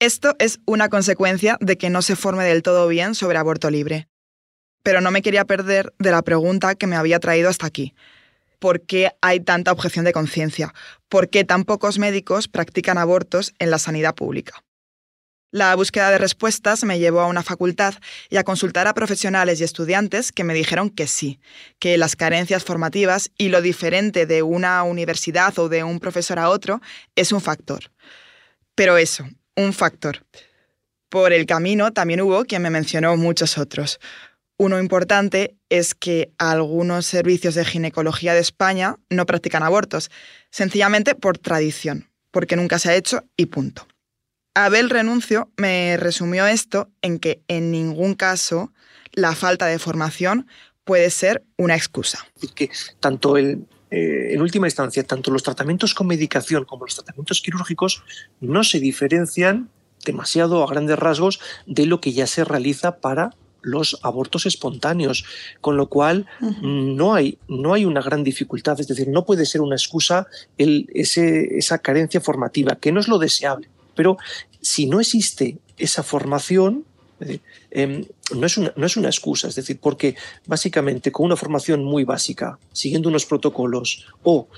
Esto 0.00 0.36
es 0.38 0.60
una 0.66 0.88
consecuencia 0.88 1.58
de 1.60 1.76
que 1.76 1.90
no 1.90 2.02
se 2.02 2.14
forme 2.14 2.44
del 2.44 2.62
todo 2.62 2.86
bien 2.86 3.16
sobre 3.16 3.38
aborto 3.38 3.70
libre 3.70 4.07
pero 4.88 5.02
no 5.02 5.10
me 5.10 5.20
quería 5.20 5.44
perder 5.44 5.92
de 5.98 6.10
la 6.10 6.22
pregunta 6.22 6.74
que 6.74 6.86
me 6.86 6.96
había 6.96 7.20
traído 7.20 7.50
hasta 7.50 7.66
aquí. 7.66 7.94
por 8.58 8.80
qué 8.80 9.10
hay 9.20 9.38
tanta 9.38 9.70
objeción 9.70 10.06
de 10.06 10.14
conciencia, 10.14 10.72
por 11.10 11.28
qué 11.28 11.44
tan 11.44 11.64
pocos 11.64 11.98
médicos 11.98 12.48
practican 12.48 12.96
abortos 12.96 13.52
en 13.58 13.70
la 13.70 13.78
sanidad 13.78 14.14
pública. 14.14 14.64
La 15.50 15.74
búsqueda 15.74 16.10
de 16.10 16.16
respuestas 16.16 16.84
me 16.84 16.98
llevó 16.98 17.20
a 17.20 17.26
una 17.26 17.42
facultad 17.42 17.96
y 18.30 18.38
a 18.38 18.44
consultar 18.44 18.86
a 18.86 18.94
profesionales 18.94 19.60
y 19.60 19.64
estudiantes 19.64 20.32
que 20.32 20.42
me 20.42 20.54
dijeron 20.54 20.88
que 20.88 21.06
sí, 21.06 21.38
que 21.78 21.98
las 21.98 22.16
carencias 22.16 22.64
formativas 22.64 23.30
y 23.36 23.50
lo 23.50 23.60
diferente 23.60 24.24
de 24.24 24.42
una 24.42 24.82
universidad 24.84 25.58
o 25.58 25.68
de 25.68 25.84
un 25.84 26.00
profesor 26.00 26.38
a 26.38 26.48
otro 26.48 26.80
es 27.14 27.30
un 27.30 27.42
factor. 27.42 27.92
Pero 28.74 28.96
eso, 28.96 29.28
un 29.54 29.74
factor. 29.74 30.24
Por 31.10 31.32
el 31.32 31.46
camino 31.46 31.92
también 31.92 32.20
hubo 32.20 32.44
quien 32.44 32.62
me 32.62 32.70
mencionó 32.70 33.16
muchos 33.16 33.56
otros. 33.56 33.98
Uno 34.60 34.80
importante 34.80 35.56
es 35.68 35.94
que 35.94 36.32
algunos 36.36 37.06
servicios 37.06 37.54
de 37.54 37.64
ginecología 37.64 38.34
de 38.34 38.40
España 38.40 38.96
no 39.08 39.24
practican 39.24 39.62
abortos, 39.62 40.10
sencillamente 40.50 41.14
por 41.14 41.38
tradición, 41.38 42.10
porque 42.32 42.56
nunca 42.56 42.80
se 42.80 42.90
ha 42.90 42.96
hecho 42.96 43.22
y 43.36 43.46
punto. 43.46 43.86
Abel 44.54 44.90
Renuncio 44.90 45.52
me 45.56 45.96
resumió 45.96 46.44
esto 46.48 46.90
en 47.02 47.20
que 47.20 47.40
en 47.46 47.70
ningún 47.70 48.14
caso 48.14 48.72
la 49.12 49.36
falta 49.36 49.66
de 49.66 49.78
formación 49.78 50.48
puede 50.82 51.10
ser 51.10 51.44
una 51.56 51.76
excusa. 51.76 52.26
Que 52.56 52.68
tanto 52.98 53.36
el, 53.36 53.64
eh, 53.92 54.30
en 54.32 54.42
última 54.42 54.66
instancia, 54.66 55.04
tanto 55.04 55.30
los 55.30 55.44
tratamientos 55.44 55.94
con 55.94 56.08
medicación 56.08 56.64
como 56.64 56.84
los 56.84 56.96
tratamientos 56.96 57.40
quirúrgicos 57.40 58.02
no 58.40 58.64
se 58.64 58.80
diferencian 58.80 59.70
demasiado 60.04 60.64
a 60.64 60.66
grandes 60.66 60.98
rasgos 60.98 61.38
de 61.66 61.86
lo 61.86 62.00
que 62.00 62.12
ya 62.12 62.26
se 62.26 62.42
realiza 62.42 62.98
para 63.00 63.36
los 63.62 63.98
abortos 64.02 64.46
espontáneos, 64.46 65.24
con 65.60 65.76
lo 65.76 65.88
cual 65.88 66.26
no, 66.62 67.14
hay, 67.14 67.38
no 67.48 67.74
hay 67.74 67.84
una 67.84 68.00
gran 68.00 68.24
dificultad, 68.24 68.80
es 68.80 68.88
decir, 68.88 69.08
no 69.08 69.24
puede 69.24 69.46
ser 69.46 69.60
una 69.60 69.76
excusa 69.76 70.26
el, 70.56 70.88
esa 70.94 71.78
carencia 71.78 72.20
formativa, 72.20 72.76
que 72.76 72.92
no 72.92 73.00
es 73.00 73.08
lo 73.08 73.18
deseable, 73.18 73.68
pero 73.94 74.16
si 74.60 74.86
no 74.86 75.00
existe 75.00 75.58
esa 75.76 76.02
formación, 76.02 76.84
em, 77.70 78.04
no, 78.34 78.46
es 78.46 78.56
una, 78.56 78.72
no 78.76 78.86
es 78.86 78.96
una 78.96 79.08
excusa, 79.08 79.48
es 79.48 79.54
decir, 79.56 79.78
porque 79.80 80.14
básicamente 80.46 81.10
con 81.10 81.26
una 81.26 81.36
formación 81.36 81.84
muy 81.84 82.04
básica, 82.04 82.58
siguiendo 82.72 83.08
unos 83.08 83.26
protocolos 83.26 84.06
o 84.22 84.48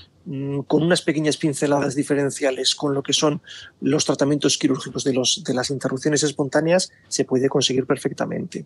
con 0.67 0.83
unas 0.83 1.01
pequeñas 1.01 1.37
pinceladas 1.37 1.95
diferenciales 1.95 2.75
con 2.75 2.93
lo 2.93 3.01
que 3.01 3.13
son 3.13 3.41
los 3.81 4.05
tratamientos 4.05 4.57
quirúrgicos 4.57 5.03
de, 5.03 5.13
los, 5.13 5.43
de 5.43 5.53
las 5.53 5.69
interrupciones 5.69 6.23
espontáneas, 6.23 6.91
se 7.07 7.25
puede 7.25 7.49
conseguir 7.49 7.85
perfectamente. 7.85 8.65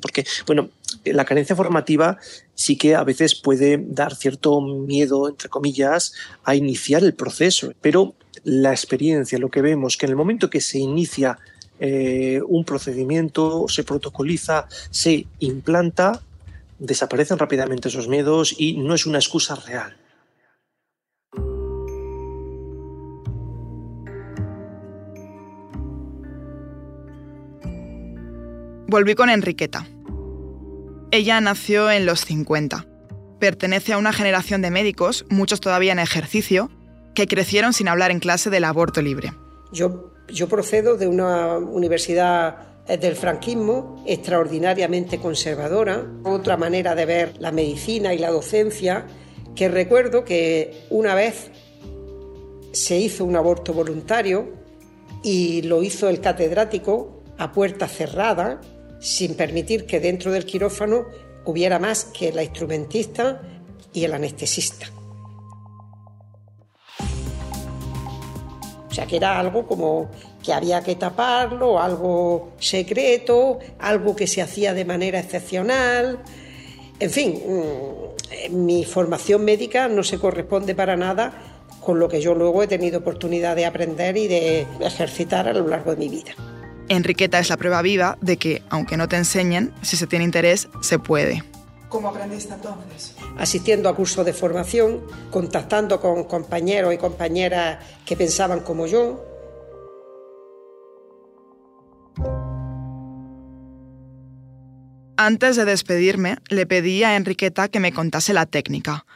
Porque, 0.00 0.26
bueno, 0.46 0.70
la 1.04 1.24
carencia 1.24 1.54
formativa 1.54 2.18
sí 2.54 2.76
que 2.76 2.94
a 2.94 3.04
veces 3.04 3.34
puede 3.34 3.78
dar 3.86 4.14
cierto 4.14 4.60
miedo, 4.60 5.28
entre 5.28 5.48
comillas, 5.48 6.14
a 6.44 6.54
iniciar 6.54 7.04
el 7.04 7.14
proceso, 7.14 7.72
pero 7.80 8.14
la 8.44 8.70
experiencia, 8.70 9.38
lo 9.38 9.50
que 9.50 9.62
vemos, 9.62 9.96
que 9.96 10.06
en 10.06 10.10
el 10.10 10.16
momento 10.16 10.50
que 10.50 10.60
se 10.60 10.78
inicia 10.78 11.38
eh, 11.78 12.40
un 12.46 12.64
procedimiento, 12.64 13.66
se 13.68 13.84
protocoliza, 13.84 14.66
se 14.90 15.26
implanta, 15.40 16.22
desaparecen 16.78 17.38
rápidamente 17.38 17.88
esos 17.88 18.08
miedos 18.08 18.54
y 18.58 18.76
no 18.78 18.94
es 18.94 19.06
una 19.06 19.18
excusa 19.18 19.54
real. 19.54 19.96
Volví 28.88 29.16
con 29.16 29.30
Enriqueta. 29.30 29.88
Ella 31.10 31.40
nació 31.40 31.90
en 31.90 32.06
los 32.06 32.20
50. 32.20 32.86
Pertenece 33.40 33.92
a 33.92 33.98
una 33.98 34.12
generación 34.12 34.62
de 34.62 34.70
médicos, 34.70 35.26
muchos 35.28 35.60
todavía 35.60 35.90
en 35.90 35.98
ejercicio, 35.98 36.70
que 37.14 37.26
crecieron 37.26 37.72
sin 37.72 37.88
hablar 37.88 38.12
en 38.12 38.20
clase 38.20 38.48
del 38.48 38.62
aborto 38.62 39.02
libre. 39.02 39.32
Yo, 39.72 40.12
yo 40.28 40.48
procedo 40.48 40.96
de 40.96 41.08
una 41.08 41.58
universidad 41.58 42.58
eh, 42.86 42.96
del 42.96 43.16
franquismo, 43.16 44.04
extraordinariamente 44.06 45.18
conservadora, 45.18 46.06
otra 46.22 46.56
manera 46.56 46.94
de 46.94 47.06
ver 47.06 47.34
la 47.40 47.50
medicina 47.50 48.14
y 48.14 48.18
la 48.18 48.30
docencia, 48.30 49.06
que 49.56 49.68
recuerdo 49.68 50.24
que 50.24 50.86
una 50.90 51.16
vez 51.16 51.50
se 52.70 52.98
hizo 52.98 53.24
un 53.24 53.34
aborto 53.34 53.72
voluntario 53.72 54.52
y 55.24 55.62
lo 55.62 55.82
hizo 55.82 56.08
el 56.08 56.20
catedrático 56.20 57.22
a 57.38 57.52
puerta 57.52 57.88
cerrada, 57.88 58.60
sin 59.00 59.34
permitir 59.34 59.86
que 59.86 60.00
dentro 60.00 60.32
del 60.32 60.44
quirófano 60.44 61.06
hubiera 61.44 61.78
más 61.78 62.04
que 62.04 62.32
la 62.32 62.42
instrumentista 62.42 63.40
y 63.92 64.04
el 64.04 64.14
anestesista. 64.14 64.86
O 68.88 68.94
sea, 68.94 69.06
que 69.06 69.16
era 69.16 69.38
algo 69.38 69.66
como 69.66 70.10
que 70.42 70.52
había 70.52 70.82
que 70.82 70.96
taparlo, 70.96 71.80
algo 71.80 72.52
secreto, 72.58 73.58
algo 73.78 74.16
que 74.16 74.26
se 74.26 74.40
hacía 74.40 74.72
de 74.72 74.84
manera 74.84 75.20
excepcional. 75.20 76.20
En 76.98 77.10
fin, 77.10 77.42
mm, 77.46 78.56
mi 78.56 78.84
formación 78.84 79.44
médica 79.44 79.88
no 79.88 80.02
se 80.02 80.18
corresponde 80.18 80.74
para 80.74 80.96
nada 80.96 81.32
con 81.80 81.98
lo 81.98 82.08
que 82.08 82.20
yo 82.20 82.34
luego 82.34 82.62
he 82.62 82.66
tenido 82.66 82.98
oportunidad 82.98 83.54
de 83.54 83.66
aprender 83.66 84.16
y 84.16 84.28
de 84.28 84.66
ejercitar 84.80 85.46
a 85.46 85.52
lo 85.52 85.68
largo 85.68 85.92
de 85.92 85.96
mi 85.98 86.08
vida. 86.08 86.32
Enriqueta 86.88 87.38
es 87.38 87.48
la 87.48 87.56
prueba 87.56 87.82
viva 87.82 88.16
de 88.20 88.36
que, 88.36 88.62
aunque 88.70 88.96
no 88.96 89.08
te 89.08 89.16
enseñen, 89.16 89.72
si 89.82 89.96
se 89.96 90.06
tiene 90.06 90.24
interés, 90.24 90.68
se 90.82 90.98
puede. 90.98 91.42
¿Cómo 91.88 92.08
aprendiste 92.08 92.54
entonces? 92.54 93.14
Asistiendo 93.38 93.88
a 93.88 93.96
cursos 93.96 94.24
de 94.24 94.32
formación, 94.32 95.02
contactando 95.30 96.00
con 96.00 96.24
compañeros 96.24 96.92
y 96.92 96.98
compañeras 96.98 97.78
que 98.04 98.16
pensaban 98.16 98.60
como 98.60 98.86
yo. 98.86 99.24
Antes 105.16 105.56
de 105.56 105.64
despedirme, 105.64 106.36
le 106.48 106.66
pedí 106.66 107.02
a 107.02 107.16
Enriqueta 107.16 107.68
que 107.68 107.80
me 107.80 107.92
contase 107.92 108.34
la 108.34 108.46
técnica, 108.46 109.06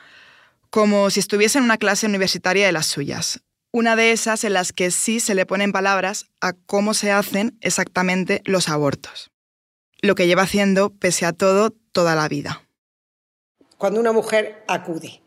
como 0.71 1.11
si 1.11 1.21
estuviese 1.21 1.59
en 1.59 1.65
una 1.65 1.77
clase 1.77 2.07
universitaria 2.07 2.67
de 2.67 2.73
las 2.73 2.87
suyas. 2.87 3.43
Una 3.73 3.95
de 3.95 4.11
esas 4.11 4.43
en 4.45 4.55
las 4.55 4.73
que 4.73 4.91
sí 4.91 5.21
se 5.21 5.35
le 5.35 5.47
ponen 5.47 5.71
palabras 5.71 6.27
a 6.41 6.55
cómo 6.55 6.93
se 6.93 7.13
hacen 7.13 7.57
exactamente 7.61 8.43
los 8.45 8.69
abortos. 8.69 9.31
Lo 10.03 10.15
que 10.15 10.27
lleva 10.27 10.43
haciendo, 10.43 10.91
pese 10.91 11.25
a 11.25 11.33
todo, 11.33 11.71
toda 11.93 12.17
la 12.17 12.27
vida. 12.27 12.67
Cuando 13.79 14.01
una 14.01 14.13
mujer 14.13 14.65
acude 14.67 15.21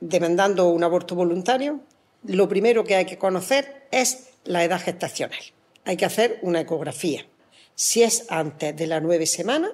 demandando 0.00 0.68
un 0.68 0.84
aborto 0.84 1.14
voluntario, 1.14 1.80
lo 2.24 2.48
primero 2.48 2.84
que 2.84 2.94
hay 2.94 3.04
que 3.04 3.18
conocer 3.18 3.86
es 3.90 4.30
la 4.44 4.62
edad 4.62 4.80
gestacional. 4.80 5.40
Hay 5.84 5.96
que 5.96 6.04
hacer 6.04 6.38
una 6.42 6.60
ecografía. 6.60 7.26
Si 7.74 8.02
es 8.02 8.26
antes 8.28 8.76
de 8.76 8.86
las 8.86 9.02
nueve 9.02 9.26
semanas, 9.26 9.72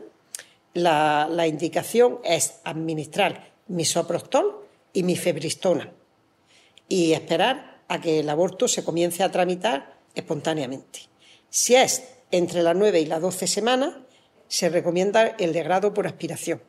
la, 0.74 1.46
indicación 1.46 2.20
es 2.24 2.60
administrar 2.64 3.52
misoprostol 3.66 4.66
y 4.92 5.02
mifebristona 5.02 5.92
y 6.88 7.12
esperar 7.12 7.77
a 7.88 8.00
que 8.00 8.20
el 8.20 8.28
aborto 8.28 8.68
se 8.68 8.84
comience 8.84 9.22
a 9.22 9.30
tramitar 9.30 9.98
espontáneamente. 10.14 11.00
Si 11.50 11.74
es 11.74 12.04
entre 12.30 12.62
las 12.62 12.76
nueve 12.76 13.00
y 13.00 13.06
las 13.06 13.22
doce 13.22 13.46
semanas, 13.46 13.94
se 14.48 14.68
recomienda 14.68 15.34
el 15.38 15.52
degrado 15.52 15.94
por 15.94 16.06
aspiración. 16.06 16.62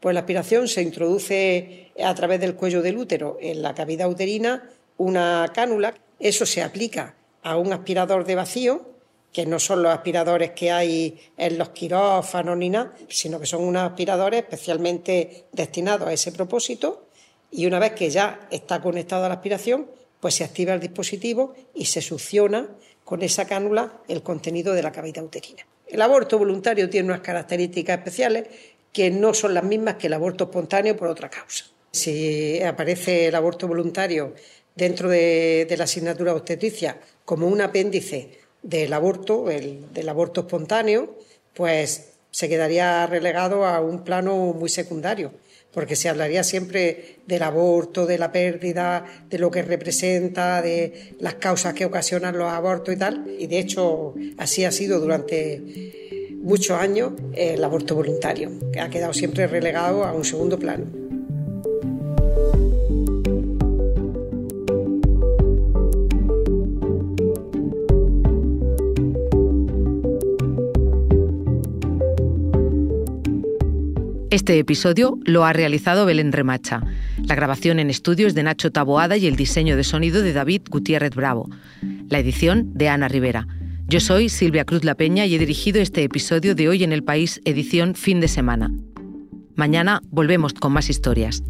Pues 0.00 0.14
la 0.14 0.20
aspiración 0.20 0.68
se 0.68 0.82
introduce 0.82 1.92
a 2.02 2.14
través 2.14 2.40
del 2.40 2.54
cuello 2.54 2.82
del 2.82 2.98
útero 2.98 3.38
en 3.40 3.62
la 3.62 3.74
cavidad 3.74 4.08
uterina 4.08 4.70
una 4.96 5.50
cánula. 5.54 5.94
Eso 6.20 6.46
se 6.46 6.62
aplica 6.62 7.14
a 7.42 7.56
un 7.56 7.72
aspirador 7.72 8.24
de 8.24 8.34
vacío, 8.34 8.88
que 9.32 9.44
no 9.46 9.58
son 9.58 9.82
los 9.82 9.92
aspiradores 9.92 10.52
que 10.52 10.70
hay 10.70 11.20
en 11.36 11.58
los 11.58 11.70
quirófanos 11.70 12.56
ni 12.56 12.70
nada, 12.70 12.94
sino 13.08 13.38
que 13.38 13.46
son 13.46 13.62
unos 13.62 13.82
aspiradores 13.82 14.42
especialmente 14.42 15.46
destinados 15.52 16.08
a 16.08 16.12
ese 16.12 16.32
propósito. 16.32 17.06
Y 17.50 17.66
una 17.66 17.78
vez 17.78 17.92
que 17.92 18.10
ya 18.10 18.48
está 18.50 18.80
conectado 18.80 19.24
a 19.24 19.28
la 19.28 19.34
aspiración, 19.34 19.86
pues 20.20 20.34
se 20.34 20.44
activa 20.44 20.74
el 20.74 20.80
dispositivo 20.80 21.54
y 21.74 21.86
se 21.86 22.00
succiona 22.00 22.68
con 23.04 23.22
esa 23.22 23.46
cánula 23.46 24.00
el 24.08 24.22
contenido 24.22 24.74
de 24.74 24.82
la 24.82 24.92
cavidad 24.92 25.24
uterina. 25.24 25.66
El 25.86 26.02
aborto 26.02 26.38
voluntario 26.38 26.90
tiene 26.90 27.08
unas 27.08 27.20
características 27.20 27.98
especiales 27.98 28.48
que 28.92 29.10
no 29.10 29.32
son 29.32 29.54
las 29.54 29.64
mismas 29.64 29.94
que 29.94 30.08
el 30.08 30.12
aborto 30.12 30.44
espontáneo 30.44 30.96
por 30.96 31.08
otra 31.08 31.30
causa. 31.30 31.64
Si 31.90 32.62
aparece 32.62 33.28
el 33.28 33.34
aborto 33.34 33.66
voluntario 33.66 34.34
dentro 34.74 35.08
de, 35.08 35.74
la 35.76 35.84
asignatura 35.84 36.34
obstetricia 36.34 37.00
como 37.24 37.46
un 37.46 37.60
apéndice 37.60 38.38
del 38.62 38.92
aborto, 38.92 39.46
del 39.46 40.08
aborto 40.08 40.42
espontáneo, 40.42 41.16
pues 41.54 42.07
se 42.30 42.48
quedaría 42.48 43.06
relegado 43.06 43.64
a 43.66 43.80
un 43.80 44.04
plano 44.04 44.36
muy 44.52 44.68
secundario 44.68 45.32
porque 45.72 45.96
se 45.96 46.08
hablaría 46.08 46.42
siempre 46.42 47.18
del 47.26 47.42
aborto, 47.42 48.06
de 48.06 48.18
la 48.18 48.32
pérdida, 48.32 49.04
de 49.28 49.38
lo 49.38 49.50
que 49.50 49.62
representa, 49.62 50.62
de 50.62 51.14
las 51.20 51.34
causas 51.34 51.74
que 51.74 51.84
ocasionan 51.84 52.36
los 52.36 52.50
abortos 52.50 52.94
y 52.94 52.96
tal. 52.96 53.26
Y 53.38 53.46
de 53.46 53.58
hecho 53.58 54.14
así 54.38 54.64
ha 54.64 54.72
sido 54.72 54.98
durante 54.98 56.34
muchos 56.42 56.80
años 56.80 57.12
el 57.34 57.62
aborto 57.62 57.94
voluntario, 57.94 58.50
que 58.72 58.80
ha 58.80 58.88
quedado 58.88 59.12
siempre 59.12 59.46
relegado 59.46 60.04
a 60.04 60.12
un 60.12 60.24
segundo 60.24 60.58
plano. 60.58 61.07
Este 74.30 74.58
episodio 74.58 75.18
lo 75.24 75.46
ha 75.46 75.54
realizado 75.54 76.04
Belén 76.04 76.32
Remacha. 76.32 76.82
La 77.24 77.34
grabación 77.34 77.78
en 77.78 77.88
estudios 77.88 78.34
de 78.34 78.42
Nacho 78.42 78.70
Taboada 78.70 79.16
y 79.16 79.26
el 79.26 79.36
diseño 79.36 79.74
de 79.74 79.84
sonido 79.84 80.20
de 80.20 80.34
David 80.34 80.62
Gutiérrez 80.68 81.14
Bravo. 81.14 81.48
La 82.10 82.18
edición 82.18 82.74
de 82.74 82.90
Ana 82.90 83.08
Rivera. 83.08 83.46
Yo 83.86 84.00
soy 84.00 84.28
Silvia 84.28 84.66
Cruz 84.66 84.84
La 84.84 84.96
Peña 84.96 85.24
y 85.24 85.34
he 85.34 85.38
dirigido 85.38 85.80
este 85.80 86.04
episodio 86.04 86.54
de 86.54 86.68
Hoy 86.68 86.84
en 86.84 86.92
el 86.92 87.02
País, 87.02 87.40
edición 87.46 87.94
fin 87.94 88.20
de 88.20 88.28
semana. 88.28 88.70
Mañana 89.54 90.02
volvemos 90.10 90.52
con 90.52 90.74
más 90.74 90.90
historias. 90.90 91.42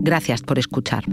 Gracias 0.00 0.42
por 0.42 0.58
escuchar. 0.58 1.04